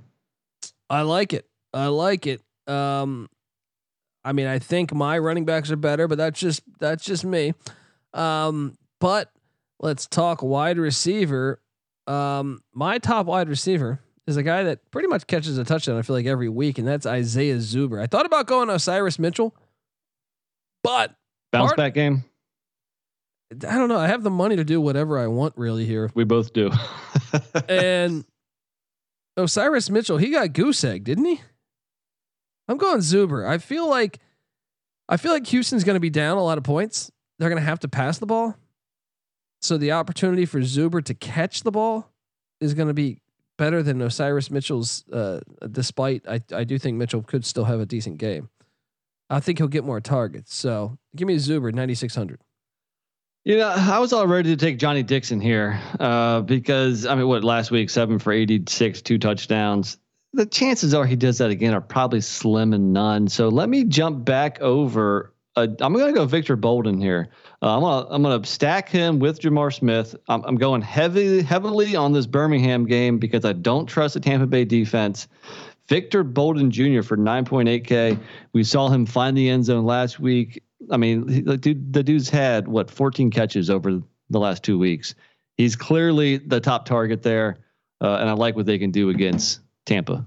I 0.90 1.02
like 1.02 1.34
it. 1.34 1.46
I 1.74 1.88
like 1.88 2.28
it. 2.28 2.42
Um, 2.68 3.28
I 4.24 4.34
mean, 4.34 4.48
I 4.48 4.60
think 4.60 4.94
my 4.94 5.18
running 5.18 5.46
backs 5.46 5.72
are 5.72 5.76
better, 5.76 6.08
but 6.08 6.18
that's 6.18 6.40
just 6.40 6.62
that's 6.80 7.04
just 7.04 7.26
me. 7.26 7.54
Um, 8.14 8.78
but 9.00 9.32
let's 9.80 10.06
talk 10.06 10.44
wide 10.44 10.78
receiver. 10.78 11.60
Um, 12.08 12.62
my 12.74 12.98
top 12.98 13.26
wide 13.26 13.50
receiver 13.50 14.00
is 14.28 14.38
a 14.38 14.44
guy 14.44 14.64
that 14.64 14.90
pretty 14.92 15.08
much 15.08 15.28
catches 15.28 15.58
a 15.58 15.64
touchdown. 15.64 15.98
I 15.98 16.04
feel 16.04 16.16
like 16.16 16.26
every 16.26 16.50
week, 16.50 16.78
and 16.78 16.88
that's 16.88 17.06
Isaiah 17.06 17.58
Zuber. 17.58 18.02
I 18.02 18.08
thought 18.08 18.26
about 18.26 18.48
going 18.48 18.70
Osiris 18.70 19.18
Mitchell, 19.18 19.56
but 20.84 21.16
bounce 21.52 21.70
part, 21.70 21.78
back 21.78 21.94
game. 21.94 22.24
I 23.52 23.78
don't 23.78 23.90
know. 23.90 23.98
I 23.98 24.08
have 24.08 24.24
the 24.24 24.30
money 24.30 24.56
to 24.56 24.64
do 24.64 24.80
whatever 24.80 25.20
I 25.20 25.28
want 25.28 25.58
really 25.58 25.86
here. 25.86 26.10
We 26.14 26.24
both 26.24 26.54
do. 26.54 26.72
and 27.70 28.24
Osiris 29.36 29.90
Mitchell, 29.90 30.18
he 30.18 30.30
got 30.30 30.54
goose 30.54 30.84
egg, 30.84 31.04
didn't 31.04 31.26
he? 31.26 31.42
I'm 32.72 32.78
going 32.78 33.00
Zuber. 33.00 33.46
I 33.46 33.58
feel 33.58 33.90
like 33.90 34.20
I 35.10 35.18
feel 35.18 35.34
like 35.34 35.46
Houston's 35.48 35.84
going 35.84 35.96
to 35.96 36.00
be 36.00 36.10
down 36.10 36.38
a 36.38 36.44
lot 36.44 36.58
of 36.58 36.64
points. 36.64 37.12
They're 37.38 37.50
going 37.50 37.62
to 37.62 37.66
have 37.66 37.80
to 37.82 37.90
pass 37.90 38.18
the 38.18 38.26
ball. 38.26 38.56
So 39.60 39.78
the 39.78 39.92
opportunity 39.92 40.46
for 40.46 40.60
Zuber 40.62 41.04
to 41.04 41.14
catch 41.14 41.64
the 41.64 41.72
ball 41.72 42.10
is 42.62 42.74
going 42.74 42.88
to 42.88 42.94
be 42.94 43.20
better 43.58 43.84
than 43.84 44.02
Osiris 44.02 44.50
Mitchell's. 44.50 45.04
Uh, 45.12 45.42
despite 45.70 46.24
I, 46.28 46.40
I 46.54 46.64
do 46.64 46.80
think 46.80 46.98
Mitchell 46.98 47.22
could 47.22 47.46
still 47.46 47.66
have 47.66 47.82
a 47.82 47.86
decent 47.86 48.18
game. 48.18 48.50
I 49.30 49.42
think 49.42 49.58
he'll 49.58 49.68
get 49.68 49.84
more 49.84 50.00
targets. 50.00 50.56
So 50.56 50.98
give 51.16 51.28
me 51.28 51.36
Zuber 51.36 51.74
9600. 51.74 52.40
You 53.44 53.58
know, 53.58 53.68
I 53.68 54.00
was 54.00 54.14
all 54.14 54.28
ready 54.28 54.52
to 54.52 54.56
take 54.56 54.78
Johnny 54.78 55.04
Dixon 55.04 55.42
here 55.42 55.80
uh, 56.00 56.42
because 56.42 57.06
I 57.06 57.16
mean, 57.16 57.28
what 57.28 57.44
last 57.44 57.72
week 57.72 57.90
seven 57.90 58.20
for 58.20 58.32
eighty 58.32 58.64
six, 58.68 59.02
two 59.02 59.18
touchdowns 59.18 59.98
the 60.34 60.46
chances 60.46 60.94
are 60.94 61.06
he 61.06 61.16
does 61.16 61.40
that 61.40 61.52
again 61.52 61.74
are 61.74 61.82
probably 61.82 62.22
slim 62.22 62.74
and 62.74 62.94
none. 62.94 63.28
So 63.28 63.50
let 63.50 63.70
me 63.70 63.84
jump 63.84 64.24
back 64.24 64.62
over. 64.62 65.34
Uh, 65.56 65.68
I'm 65.82 65.94
going 65.94 66.08
to 66.08 66.14
go 66.14 66.26
Victor 66.26 66.56
Bolden 66.56 67.02
here. 67.02 67.30
Uh, 67.62 67.76
I'm 67.76 67.82
going 67.82 68.06
to 68.06 68.14
I'm 68.14 68.24
going 68.24 68.42
to 68.42 68.50
stack 68.50 68.88
him 68.88 69.20
with 69.20 69.42
J'Mar 69.42 69.74
Smith. 69.74 70.16
I'm, 70.30 70.44
I'm 70.44 70.56
going 70.56 70.82
heavily 70.82 71.42
heavily 71.42 71.96
on 71.96 72.14
this 72.14 72.26
Birmingham 72.26 72.86
game 72.86 73.18
because 73.18 73.44
I 73.44 73.54
don't 73.54 73.88
trust 73.88 74.14
the 74.14 74.22
Tampa 74.22 74.48
Bay 74.48 74.64
defense. 74.64 75.28
Victor 75.90 76.24
Bolden 76.24 76.72
Jr. 76.72 77.02
for 77.02 77.18
9.8K. 77.18 78.18
We 78.54 78.64
saw 78.64 78.88
him 78.88 79.06
find 79.06 79.36
the 79.36 79.50
end 79.50 79.66
zone 79.66 79.84
last 79.84 80.22
week. 80.22 80.64
I 80.90 80.96
mean, 80.96 81.44
the, 81.44 81.58
dude, 81.58 81.92
the 81.92 82.02
dude's 82.02 82.30
had 82.30 82.68
what 82.70 82.90
14 82.90 83.30
catches 83.30 83.70
over 83.70 84.02
the 84.30 84.40
last 84.40 84.64
two 84.64 84.80
weeks. 84.80 85.16
He's 85.58 85.76
clearly 85.76 86.38
the 86.38 86.62
top 86.62 86.86
target 86.86 87.24
there, 87.24 87.66
uh, 88.00 88.16
and 88.22 88.30
I 88.30 88.34
like 88.34 88.56
what 88.56 88.66
they 88.66 88.80
can 88.80 88.92
do 88.92 89.10
against 89.10 89.60
Tampa. 89.86 90.26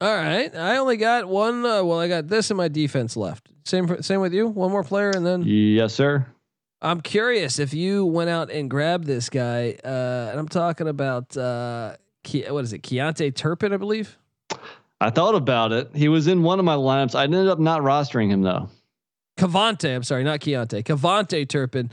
All 0.00 0.14
right, 0.14 0.54
I 0.54 0.78
only 0.78 0.96
got 0.96 1.28
one. 1.28 1.64
Uh, 1.64 1.84
well, 1.84 2.00
I 2.00 2.08
got 2.08 2.28
this 2.28 2.50
in 2.50 2.56
my 2.56 2.68
defense 2.68 3.16
left. 3.16 3.48
Same 3.66 3.86
for, 3.86 4.02
same 4.02 4.20
with 4.20 4.32
you. 4.32 4.48
One 4.48 4.70
more 4.70 4.82
player, 4.84 5.10
and 5.10 5.26
then 5.26 5.42
yes, 5.44 5.94
sir. 5.94 6.26
I'm 6.82 7.02
curious 7.02 7.58
if 7.58 7.74
you 7.74 8.06
went 8.06 8.30
out 8.30 8.50
and 8.50 8.70
grabbed 8.70 9.04
this 9.04 9.28
guy, 9.28 9.76
uh, 9.84 10.28
and 10.30 10.38
I'm 10.40 10.48
talking 10.48 10.88
about 10.88 11.36
uh, 11.36 11.96
Ke- 12.24 12.48
what 12.48 12.64
is 12.64 12.72
it, 12.72 12.82
Keontae 12.82 13.34
Turpin, 13.34 13.72
I 13.72 13.76
believe. 13.76 14.16
I 15.00 15.10
thought 15.10 15.34
about 15.34 15.72
it. 15.72 15.90
He 15.94 16.08
was 16.08 16.26
in 16.26 16.42
one 16.42 16.58
of 16.58 16.64
my 16.64 16.76
lineups. 16.76 17.14
I 17.14 17.24
ended 17.24 17.48
up 17.48 17.58
not 17.58 17.82
rostering 17.82 18.30
him 18.30 18.42
though. 18.42 18.68
Cavante, 19.38 19.94
I'm 19.94 20.02
sorry, 20.02 20.24
not 20.24 20.40
Keontae. 20.40 20.84
KaVontae 20.84 21.48
Turpin 21.48 21.90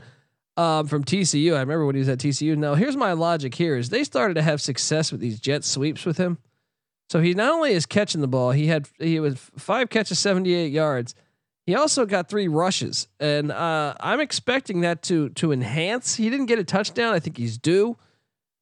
um, 0.56 0.86
from 0.86 1.04
TCU. 1.04 1.54
I 1.54 1.60
remember 1.60 1.86
when 1.86 1.94
he 1.94 2.00
was 2.00 2.08
at 2.08 2.18
TCU. 2.18 2.56
Now, 2.56 2.74
here's 2.74 2.96
my 2.96 3.12
logic: 3.12 3.54
here 3.54 3.76
is 3.76 3.88
they 3.88 4.04
started 4.04 4.34
to 4.34 4.42
have 4.42 4.60
success 4.60 5.10
with 5.12 5.20
these 5.20 5.40
jet 5.40 5.64
sweeps 5.64 6.04
with 6.04 6.18
him. 6.18 6.38
So 7.08 7.20
he 7.20 7.34
not 7.34 7.52
only 7.52 7.72
is 7.72 7.86
catching 7.86 8.20
the 8.20 8.28
ball, 8.28 8.50
he 8.50 8.66
had 8.66 8.88
he 8.98 9.18
was 9.20 9.38
five 9.56 9.88
catches, 9.90 10.18
seventy 10.18 10.54
eight 10.54 10.72
yards. 10.72 11.14
He 11.66 11.74
also 11.74 12.06
got 12.06 12.28
three 12.28 12.48
rushes, 12.48 13.08
and 13.20 13.52
uh, 13.52 13.94
I'm 14.00 14.20
expecting 14.20 14.82
that 14.82 15.02
to 15.04 15.30
to 15.30 15.52
enhance. 15.52 16.14
He 16.14 16.30
didn't 16.30 16.46
get 16.46 16.58
a 16.58 16.64
touchdown. 16.64 17.14
I 17.14 17.18
think 17.18 17.36
he's 17.36 17.58
due. 17.58 17.96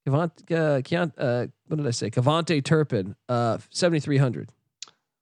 Cavant, 0.07 0.31
uh, 0.51 1.21
uh, 1.21 1.47
what 1.67 1.77
did 1.77 1.87
I 1.87 1.91
say? 1.91 2.09
KaVontae 2.09 2.63
Turpin, 2.63 3.15
uh, 3.27 3.57
seventy 3.69 3.99
three 3.99 4.17
hundred. 4.17 4.49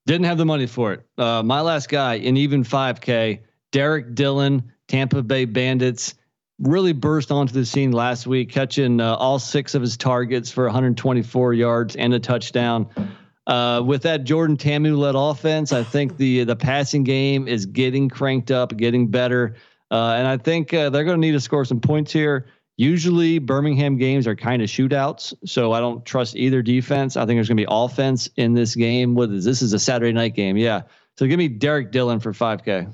Didn't 0.06 0.26
have 0.26 0.38
the 0.38 0.46
money 0.46 0.68
for 0.68 0.94
it. 0.94 1.06
Uh, 1.18 1.42
my 1.42 1.62
last 1.62 1.90
guy 1.90 2.16
in 2.16 2.38
even 2.38 2.64
five 2.64 3.02
K, 3.02 3.42
Derrick 3.72 4.14
Dillon, 4.14 4.72
Tampa 4.88 5.24
Bay 5.24 5.46
Bandits 5.46 6.14
really 6.60 6.94
burst 6.94 7.32
onto 7.32 7.54
the 7.54 7.65
scene 7.65 7.91
last 7.91 8.28
week, 8.28 8.50
catching 8.50 9.02
uh, 9.02 9.15
all 9.15 9.39
six 9.39 9.76
of 9.76 9.82
his 9.82 9.98
targets 9.98 10.52
for 10.52 10.65
124 10.65 11.54
yards 11.54 11.96
and 11.96 12.13
a 12.13 12.20
touchdown. 12.20 12.88
Uh, 13.46 13.82
with 13.86 14.04
that 14.04 14.24
Jordan 14.24 14.58
Ta'amu 14.58 14.98
led 14.98 15.15
offense, 15.15 15.72
I 15.72 15.84
think 15.84 16.18
the 16.18 16.46
the 16.46 16.56
passing 16.56 17.04
game 17.04 17.48
is 17.48 17.68
getting 17.68 18.10
cranked 18.10 18.50
up, 18.50 18.76
getting 18.76 19.08
better, 19.08 19.56
uh, 19.91 20.15
and 20.18 20.28
I 20.28 20.38
think 20.38 20.74
uh, 20.74 20.89
they're 20.89 21.04
going 21.04 21.22
to 21.22 21.28
need 21.28 21.34
to 21.34 21.39
score 21.39 21.63
some 21.63 21.80
points 21.80 22.12
here. 22.12 22.48
Usually, 22.78 23.38
Birmingham 23.39 23.98
games 23.98 24.26
are 24.26 24.36
kind 24.36 24.62
of 24.62 24.68
shootouts, 24.68 25.34
so 25.46 25.72
I 25.72 25.80
don't 25.80 26.04
trust 26.06 26.36
either 26.36 26.62
defense. 26.62 27.15
I 27.15 27.26
think 27.26 27.38
there's 27.38 27.48
going 27.48 27.58
to 27.58 27.63
be 27.63 27.68
offense 27.70 28.30
in 28.36 28.54
this 28.54 28.76
game. 28.76 29.18
Is 29.18 29.46
this? 29.46 29.62
Is 29.62 29.74
a 29.74 29.80
Saturday 29.80 30.12
night 30.12 30.34
game, 30.34 30.58
yeah. 30.58 30.82
So 31.18 31.28
give 31.28 31.38
me 31.38 31.48
Derrick 31.48 31.91
Dillon 31.91 32.20
for 32.20 32.34
5K. 32.34 32.91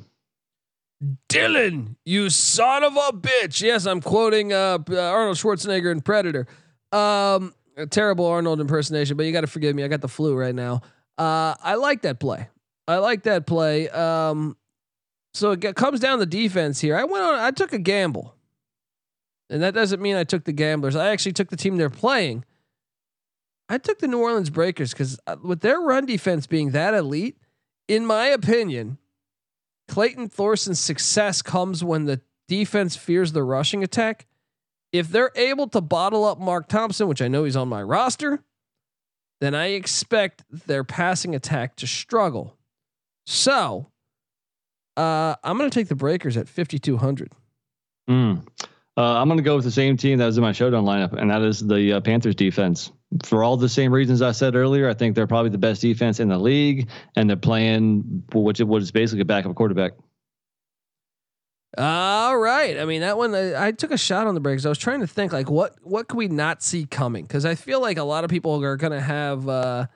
Dillon, 1.30 1.98
you 2.06 2.30
son 2.30 2.84
of 2.84 2.96
a 2.96 3.12
bitch. 3.12 3.62
Yes, 3.62 3.86
I'm 3.86 4.02
quoting 4.02 4.54
uh, 4.54 4.78
Arnold 4.90 5.38
Schwarzenegger 5.38 5.92
in 5.92 6.02
Predator. 6.02 6.46
Um, 6.92 7.54
a 7.76 7.88
terrible 7.88 8.26
Arnold 8.28 8.62
impersonation, 8.62 9.18
but 9.18 9.26
you 9.26 9.32
got 9.32 9.42
to 9.42 9.48
forgive 9.48 9.76
me. 9.76 9.84
I 9.84 9.88
got 9.88 10.02
the 10.02 10.08
flu 10.08 10.36
right 10.36 10.54
now. 10.54 10.82
Uh, 11.18 11.56
I 11.62 11.76
like 11.76 12.04
that 12.04 12.20
play. 12.20 12.48
I 12.88 12.98
like 12.98 13.24
that 13.24 13.48
play. 13.48 13.90
Um, 13.90 14.58
so 15.34 15.52
it 15.52 15.76
comes 15.76 16.00
down 16.00 16.20
to 16.20 16.26
defense 16.26 16.80
here. 16.80 16.96
I 16.96 17.04
went 17.06 17.24
on. 17.24 17.36
I 17.36 17.52
took 17.52 17.74
a 17.74 17.80
gamble, 17.80 18.36
and 19.50 19.64
that 19.64 19.74
doesn't 19.74 20.02
mean 20.02 20.16
I 20.16 20.24
took 20.24 20.44
the 20.44 20.52
gamblers. 20.52 20.96
I 20.96 21.10
actually 21.10 21.34
took 21.34 21.50
the 21.50 21.58
team 21.58 21.78
they're 21.78 21.90
playing. 21.90 22.46
I 23.70 23.78
took 23.78 24.00
the 24.00 24.08
New 24.08 24.20
Orleans 24.20 24.50
Breakers 24.50 24.92
because 24.92 25.20
uh, 25.26 25.38
with 25.42 25.62
their 25.62 25.80
run 25.80 26.06
defense 26.06 26.46
being 26.46 26.72
that 26.72 26.94
elite, 26.94 27.38
in 27.88 28.06
my 28.06 28.28
opinion, 28.28 28.98
Clayton 29.92 30.30
Thorson's 30.30 30.80
success 30.80 31.42
comes 31.42 31.84
when 31.84 32.06
the 32.06 32.22
defense 32.48 32.96
fears 32.96 33.34
the 33.34 33.44
rushing 33.44 33.84
attack. 33.84 34.26
if 34.94 35.10
they're 35.10 35.32
able 35.36 35.68
to 35.68 35.82
bottle 35.82 36.24
up 36.24 36.40
Mark 36.40 36.70
Thompson, 36.70 37.10
which 37.10 37.22
I 37.22 37.28
know 37.28 37.44
he's 37.44 37.58
on 37.58 37.68
my 37.68 37.84
roster, 37.84 38.42
then 39.42 39.54
I 39.54 39.68
expect 39.68 40.44
their 40.50 40.86
passing 40.86 41.36
attack 41.36 41.76
to 41.78 41.88
struggle. 41.88 42.58
So 43.26 43.88
uh, 44.96 45.36
I'm 45.44 45.58
going 45.58 45.70
to 45.70 45.74
take 45.78 45.90
the 45.90 45.96
Breakers 45.96 46.38
at 46.38 46.48
5,200. 46.48 47.34
Mm. 48.10 48.48
Uh, 48.98 49.02
I'm 49.02 49.28
going 49.28 49.40
to 49.40 49.44
go 49.44 49.56
with 49.58 49.66
the 49.66 49.72
same 49.72 49.98
team 49.98 50.20
that 50.20 50.26
was 50.26 50.38
in 50.38 50.42
my 50.42 50.54
showdown 50.54 50.86
lineup, 50.86 51.14
and 51.14 51.32
that 51.32 51.42
is 51.42 51.60
the 51.60 51.94
uh, 51.94 52.00
Panthers 52.02 52.36
defense. 52.36 52.92
For 53.24 53.44
all 53.44 53.58
the 53.58 53.70
same 53.70 53.94
reasons 53.94 54.22
I 54.22 54.32
said 54.32 54.56
earlier, 54.56 54.90
I 54.90 54.94
think 54.94 55.16
they're 55.16 55.28
probably 55.28 55.50
the 55.50 55.58
best 55.58 55.82
defense 55.82 56.20
in 56.20 56.30
the 56.30 56.38
league, 56.38 56.90
and 57.16 57.30
they're 57.30 57.38
playing 57.38 58.24
which 58.34 58.62
what 58.62 58.82
is 58.82 58.92
basically 58.92 59.22
a 59.22 59.26
backup 59.26 59.56
quarterback. 59.56 59.94
All 61.78 62.38
right. 62.38 62.78
I 62.78 62.86
mean, 62.86 63.02
that 63.02 63.18
one 63.18 63.34
I, 63.34 63.68
I 63.68 63.72
took 63.72 63.92
a 63.92 63.98
shot 63.98 64.28
on 64.28 64.34
the 64.36 64.42
breaks. 64.42 64.66
I 64.66 64.70
was 64.70 64.78
trying 64.78 65.00
to 65.00 65.08
think 65.08 65.32
like 65.32 65.50
what 65.50 65.76
what 65.84 66.08
could 66.08 66.18
we 66.18 66.28
not 66.28 66.62
see 66.62 66.86
coming? 66.86 67.24
Because 67.24 67.46
I 67.46 67.56
feel 67.56 67.82
like 67.82 67.98
a 67.98 68.04
lot 68.04 68.24
of 68.24 68.30
people 68.30 68.62
are 68.62 68.76
going 68.76 68.92
to 68.92 69.00
have, 69.00 69.48
uh, 69.48 69.88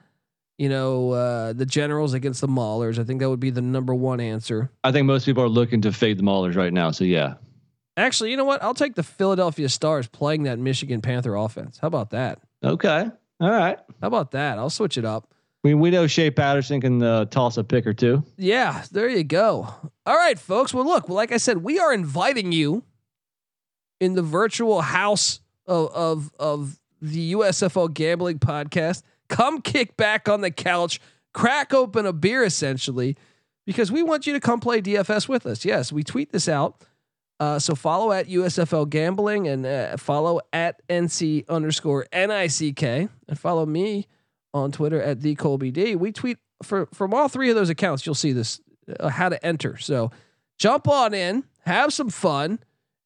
you 0.57 0.69
know, 0.69 1.11
uh, 1.11 1.53
the 1.53 1.65
Generals 1.65 2.13
against 2.13 2.39
the 2.39 2.47
Maulers. 2.47 2.97
I 2.97 3.03
think 3.03 3.19
that 3.19 3.29
would 3.29 3.41
be 3.41 3.49
the 3.49 3.61
number 3.61 3.93
one 3.93 4.21
answer. 4.21 4.71
I 4.85 4.93
think 4.93 5.05
most 5.05 5.25
people 5.25 5.43
are 5.43 5.49
looking 5.49 5.81
to 5.81 5.91
fade 5.91 6.17
the 6.17 6.23
Maulers 6.23 6.55
right 6.55 6.71
now. 6.71 6.91
So 6.91 7.03
yeah. 7.03 7.35
Actually, 7.97 8.31
you 8.31 8.37
know 8.37 8.45
what? 8.45 8.63
I'll 8.63 8.73
take 8.73 8.95
the 8.95 9.03
Philadelphia 9.03 9.67
Stars 9.67 10.07
playing 10.07 10.43
that 10.43 10.59
Michigan 10.59 11.01
Panther 11.01 11.35
offense. 11.35 11.77
How 11.77 11.87
about 11.87 12.11
that? 12.11 12.39
Okay. 12.65 13.09
All 13.39 13.51
right. 13.51 13.77
How 14.01 14.07
about 14.07 14.31
that? 14.31 14.57
I'll 14.57 14.69
switch 14.69 14.97
it 14.97 15.05
up. 15.05 15.33
We 15.63 15.73
we 15.73 15.89
know 15.89 16.07
Shea 16.07 16.31
Patterson 16.31 16.81
can 16.81 17.01
uh, 17.01 17.25
toss 17.25 17.57
a 17.57 17.63
pick 17.63 17.87
or 17.87 17.93
two. 17.93 18.23
Yeah, 18.37 18.83
there 18.91 19.09
you 19.09 19.23
go. 19.23 19.67
All 20.05 20.15
right, 20.15 20.37
folks. 20.37 20.73
Well, 20.73 20.85
look, 20.85 21.09
like 21.09 21.31
I 21.31 21.37
said, 21.37 21.63
we 21.63 21.79
are 21.79 21.93
inviting 21.93 22.51
you 22.51 22.83
in 23.99 24.13
the 24.13 24.21
virtual 24.21 24.81
house 24.81 25.39
of 25.65 25.91
of, 25.93 26.31
of 26.39 26.79
the 27.01 27.33
USFL 27.33 27.93
Gambling 27.93 28.39
Podcast. 28.39 29.01
Come 29.27 29.61
kick 29.61 29.97
back 29.97 30.29
on 30.29 30.41
the 30.41 30.51
couch, 30.51 30.99
crack 31.33 31.73
open 31.73 32.05
a 32.05 32.13
beer, 32.13 32.43
essentially, 32.43 33.17
because 33.65 33.91
we 33.91 34.03
want 34.03 34.27
you 34.27 34.33
to 34.33 34.39
come 34.39 34.59
play 34.59 34.81
DFS 34.81 35.27
with 35.27 35.47
us. 35.47 35.65
Yes, 35.65 35.91
we 35.91 36.03
tweet 36.03 36.31
this 36.31 36.47
out. 36.47 36.83
Uh, 37.39 37.59
so 37.59 37.75
follow 37.75 38.11
at 38.11 38.27
USFL 38.27 38.89
Gambling 38.89 39.47
and 39.47 39.65
uh, 39.65 39.97
follow 39.97 40.39
at 40.53 40.81
NC 40.87 41.47
underscore 41.49 42.05
NICK 42.13 42.83
and 42.83 43.39
follow 43.39 43.65
me 43.65 44.07
on 44.53 44.71
Twitter 44.71 45.01
at 45.01 45.21
the 45.21 45.35
Colby 45.35 45.71
D. 45.71 45.95
We 45.95 46.11
tweet 46.11 46.37
for 46.63 46.87
from 46.93 47.13
all 47.13 47.27
three 47.27 47.49
of 47.49 47.55
those 47.55 47.69
accounts. 47.69 48.05
You'll 48.05 48.15
see 48.15 48.31
this 48.31 48.61
uh, 48.99 49.09
how 49.09 49.29
to 49.29 49.45
enter. 49.45 49.77
So 49.77 50.11
jump 50.57 50.87
on 50.87 51.13
in, 51.13 51.43
have 51.65 51.91
some 51.91 52.09
fun, 52.09 52.59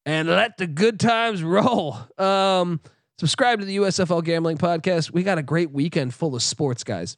and 0.06 0.28
let 0.28 0.56
the 0.58 0.66
good 0.66 1.00
times 1.00 1.42
roll. 1.42 1.96
Um, 2.18 2.80
subscribe 3.18 3.60
to 3.60 3.64
the 3.64 3.78
USFL 3.78 4.22
Gambling 4.22 4.58
Podcast. 4.58 5.10
We 5.10 5.22
got 5.22 5.38
a 5.38 5.42
great 5.42 5.70
weekend 5.72 6.14
full 6.14 6.34
of 6.34 6.42
sports, 6.42 6.84
guys. 6.84 7.16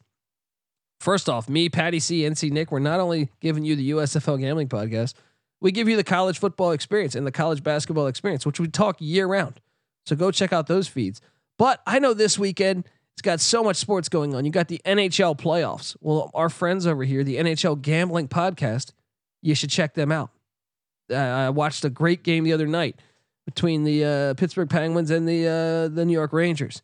First 0.99 1.27
off, 1.27 1.49
me, 1.49 1.67
Patty 1.67 1.99
C, 1.99 2.21
NC 2.21 2.51
Nick, 2.51 2.71
we're 2.71 2.79
not 2.79 3.01
only 3.01 3.29
giving 3.41 3.65
you 3.65 3.75
the 3.75 3.91
USFL 3.91 4.39
Gambling 4.39 4.69
Podcast, 4.69 5.13
we 5.63 5.71
give 5.71 5.87
you 5.87 5.95
the 5.95 6.03
college 6.03 6.37
football 6.37 6.71
experience 6.71 7.15
and 7.15 7.25
the 7.25 7.31
college 7.31 7.63
basketball 7.63 8.07
experience, 8.07 8.45
which 8.45 8.59
we 8.59 8.67
talk 8.67 8.97
year 8.99 9.25
round. 9.25 9.61
So 10.05 10.15
go 10.15 10.29
check 10.29 10.51
out 10.51 10.67
those 10.67 10.89
feeds. 10.89 11.21
But 11.57 11.81
I 11.87 11.99
know 11.99 12.13
this 12.13 12.37
weekend 12.37 12.83
it's 13.13 13.21
got 13.21 13.39
so 13.39 13.63
much 13.63 13.77
sports 13.77 14.09
going 14.09 14.35
on. 14.35 14.43
You 14.43 14.51
got 14.51 14.67
the 14.67 14.81
NHL 14.85 15.39
playoffs. 15.39 15.95
Well, 16.01 16.31
our 16.33 16.49
friends 16.49 16.85
over 16.85 17.03
here, 17.03 17.23
the 17.23 17.37
NHL 17.37 17.81
Gambling 17.81 18.27
Podcast, 18.27 18.91
you 19.41 19.55
should 19.55 19.69
check 19.69 19.93
them 19.93 20.11
out. 20.11 20.31
Uh, 21.09 21.15
I 21.15 21.49
watched 21.49 21.85
a 21.85 21.89
great 21.89 22.23
game 22.23 22.43
the 22.43 22.53
other 22.53 22.67
night 22.67 22.99
between 23.45 23.83
the 23.83 24.03
uh, 24.03 24.33
Pittsburgh 24.33 24.69
Penguins 24.69 25.11
and 25.11 25.27
the 25.27 25.47
uh, 25.47 25.87
the 25.93 26.05
New 26.05 26.13
York 26.13 26.33
Rangers. 26.33 26.81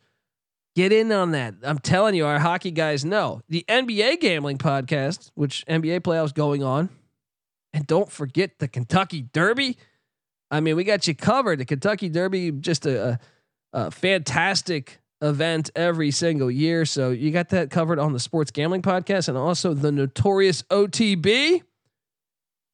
Get 0.76 0.92
in 0.92 1.10
on 1.10 1.32
that. 1.32 1.54
I'm 1.64 1.80
telling 1.80 2.14
you, 2.14 2.24
our 2.24 2.38
hockey 2.38 2.70
guys 2.70 3.04
know 3.04 3.42
the 3.48 3.64
NBA 3.68 4.20
Gambling 4.20 4.58
Podcast, 4.58 5.32
which 5.34 5.64
NBA 5.66 6.00
playoffs 6.00 6.32
going 6.32 6.62
on, 6.62 6.90
and 7.72 7.86
don't 7.86 8.10
forget 8.10 8.58
the 8.58 8.68
Kentucky 8.68 9.22
Derby. 9.32 9.76
I 10.50 10.60
mean, 10.60 10.76
we 10.76 10.84
got 10.84 11.06
you 11.06 11.14
covered. 11.14 11.60
The 11.60 11.64
Kentucky 11.64 12.08
Derby, 12.08 12.50
just 12.50 12.86
a, 12.86 13.18
a, 13.72 13.90
fantastic 13.90 15.00
event 15.22 15.70
every 15.76 16.10
single 16.10 16.50
year. 16.50 16.84
So 16.84 17.10
you 17.10 17.30
got 17.30 17.50
that 17.50 17.70
covered 17.70 17.98
on 17.98 18.12
the 18.12 18.18
Sports 18.18 18.50
Gambling 18.50 18.82
Podcast 18.82 19.28
and 19.28 19.38
also 19.38 19.74
the 19.74 19.92
Notorious 19.92 20.62
OTB. 20.62 21.62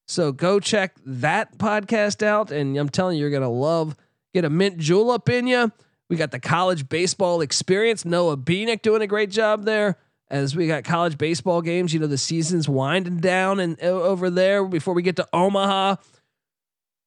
So 0.07 0.31
go 0.31 0.59
check 0.59 0.95
that 1.05 1.57
podcast 1.57 2.23
out. 2.23 2.51
And 2.51 2.77
I'm 2.77 2.89
telling 2.89 3.17
you, 3.17 3.21
you're 3.21 3.29
going 3.29 3.41
to 3.41 3.49
love, 3.49 3.95
get 4.33 4.45
a 4.45 4.49
mint 4.49 4.77
julep 4.77 5.29
in 5.29 5.45
you. 5.47 5.71
We 6.09 6.15
got 6.15 6.31
the 6.31 6.39
college 6.39 6.87
baseball 6.87 7.41
experience. 7.41 8.05
Noah 8.05 8.37
Beanick 8.37 8.81
doing 8.81 9.01
a 9.01 9.07
great 9.07 9.29
job 9.29 9.65
there. 9.65 9.97
As 10.29 10.55
we 10.55 10.67
got 10.67 10.83
college 10.83 11.17
baseball 11.17 11.61
games, 11.61 11.93
you 11.93 11.99
know, 11.99 12.07
the 12.07 12.17
season's 12.17 12.67
winding 12.67 13.17
down 13.17 13.59
and 13.59 13.79
over 13.81 14.29
there 14.29 14.65
before 14.65 14.93
we 14.93 15.01
get 15.01 15.15
to 15.17 15.27
Omaha. 15.31 15.95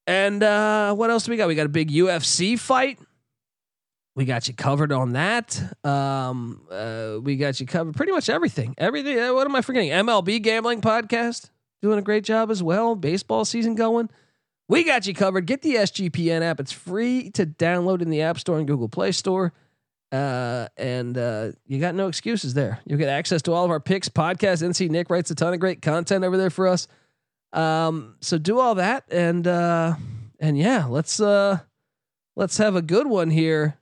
And 0.07 0.43
uh, 0.43 0.95
what 0.95 1.11
else 1.11 1.25
do 1.25 1.31
we 1.31 1.37
got? 1.37 1.47
We 1.47 1.55
got 1.55 1.67
a 1.67 1.71
big 1.71 1.91
UFC 1.91 2.59
fight 2.59 2.99
we 4.21 4.25
got 4.25 4.49
you 4.49 4.55
covered 4.55 4.93
on 4.93 5.13
that. 5.13 5.61
Um, 5.85 6.67
uh, 6.71 7.17
we 7.23 7.37
got 7.37 7.61
you 7.61 7.67
covered 7.67 7.95
pretty 7.95 8.13
much 8.13 8.29
everything. 8.29 8.75
Everything. 8.77 9.19
Uh, 9.19 9.33
what 9.33 9.47
am 9.47 9.55
I 9.55 9.63
forgetting? 9.63 9.91
MLB 9.91 10.43
gambling 10.43 10.81
podcast 10.81 11.51
doing 11.81 11.99
a 11.99 12.03
great 12.03 12.25
job 12.25 12.51
as 12.51 12.63
well. 12.63 12.95
Baseball 12.95 13.45
season 13.45 13.75
going. 13.75 14.11
We 14.69 14.85
got 14.85 15.07
you 15.07 15.15
covered. 15.15 15.47
Get 15.47 15.63
the 15.63 15.77
SGPN 15.77 16.43
app. 16.43 16.61
It's 16.61 16.71
free 16.71 17.31
to 17.31 17.47
download 17.47 18.03
in 18.03 18.11
the 18.11 18.23
App 18.23 18.39
Store 18.39 18.59
and 18.59 18.67
Google 18.67 18.89
Play 18.89 19.13
Store. 19.13 19.53
Uh, 20.13 20.67
and 20.77 21.17
uh, 21.17 21.53
you 21.67 21.79
got 21.79 21.95
no 21.95 22.09
excuses 22.09 22.55
there. 22.55 22.81
You'll 22.85 22.99
get 22.99 23.09
access 23.09 23.43
to 23.43 23.53
all 23.53 23.65
of 23.65 23.71
our 23.71 23.81
picks, 23.81 24.09
podcasts. 24.09 24.63
NC 24.63 24.91
Nick 24.91 25.09
writes 25.09 25.31
a 25.31 25.35
ton 25.35 25.55
of 25.55 25.61
great 25.61 25.83
content 25.83 26.25
over 26.25 26.37
there 26.37 26.51
for 26.51 26.67
us. 26.67 26.89
Um, 27.53 28.17
so 28.21 28.39
do 28.39 28.59
all 28.59 28.77
that 28.77 29.05
and 29.11 29.47
uh, 29.47 29.95
and 30.39 30.57
yeah, 30.59 30.87
let's 30.87 31.21
uh, 31.21 31.59
let's 32.37 32.57
have 32.59 32.77
a 32.77 32.83
good 32.83 33.07
one 33.07 33.31
here 33.31 33.77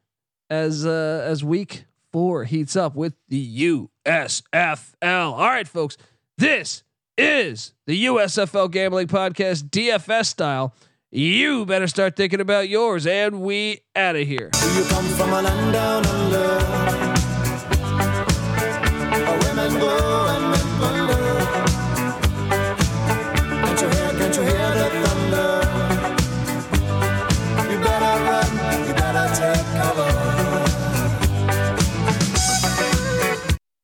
as 0.50 0.86
uh, 0.86 1.22
as 1.24 1.44
week 1.44 1.84
four 2.12 2.44
heats 2.44 2.76
up 2.76 2.94
with 2.96 3.14
the 3.28 3.82
USFL. 4.06 4.94
All 5.02 5.38
right, 5.38 5.68
folks, 5.68 5.96
this 6.38 6.82
is 7.16 7.74
the 7.86 8.06
USFL 8.06 8.70
Gambling 8.70 9.08
Podcast, 9.08 9.70
DFS 9.70 10.26
style. 10.26 10.74
You 11.10 11.64
better 11.64 11.86
start 11.86 12.16
thinking 12.16 12.40
about 12.40 12.68
yours, 12.68 13.06
and 13.06 13.40
we 13.40 13.80
out 13.96 14.16
of 14.16 14.26
here. 14.26 14.50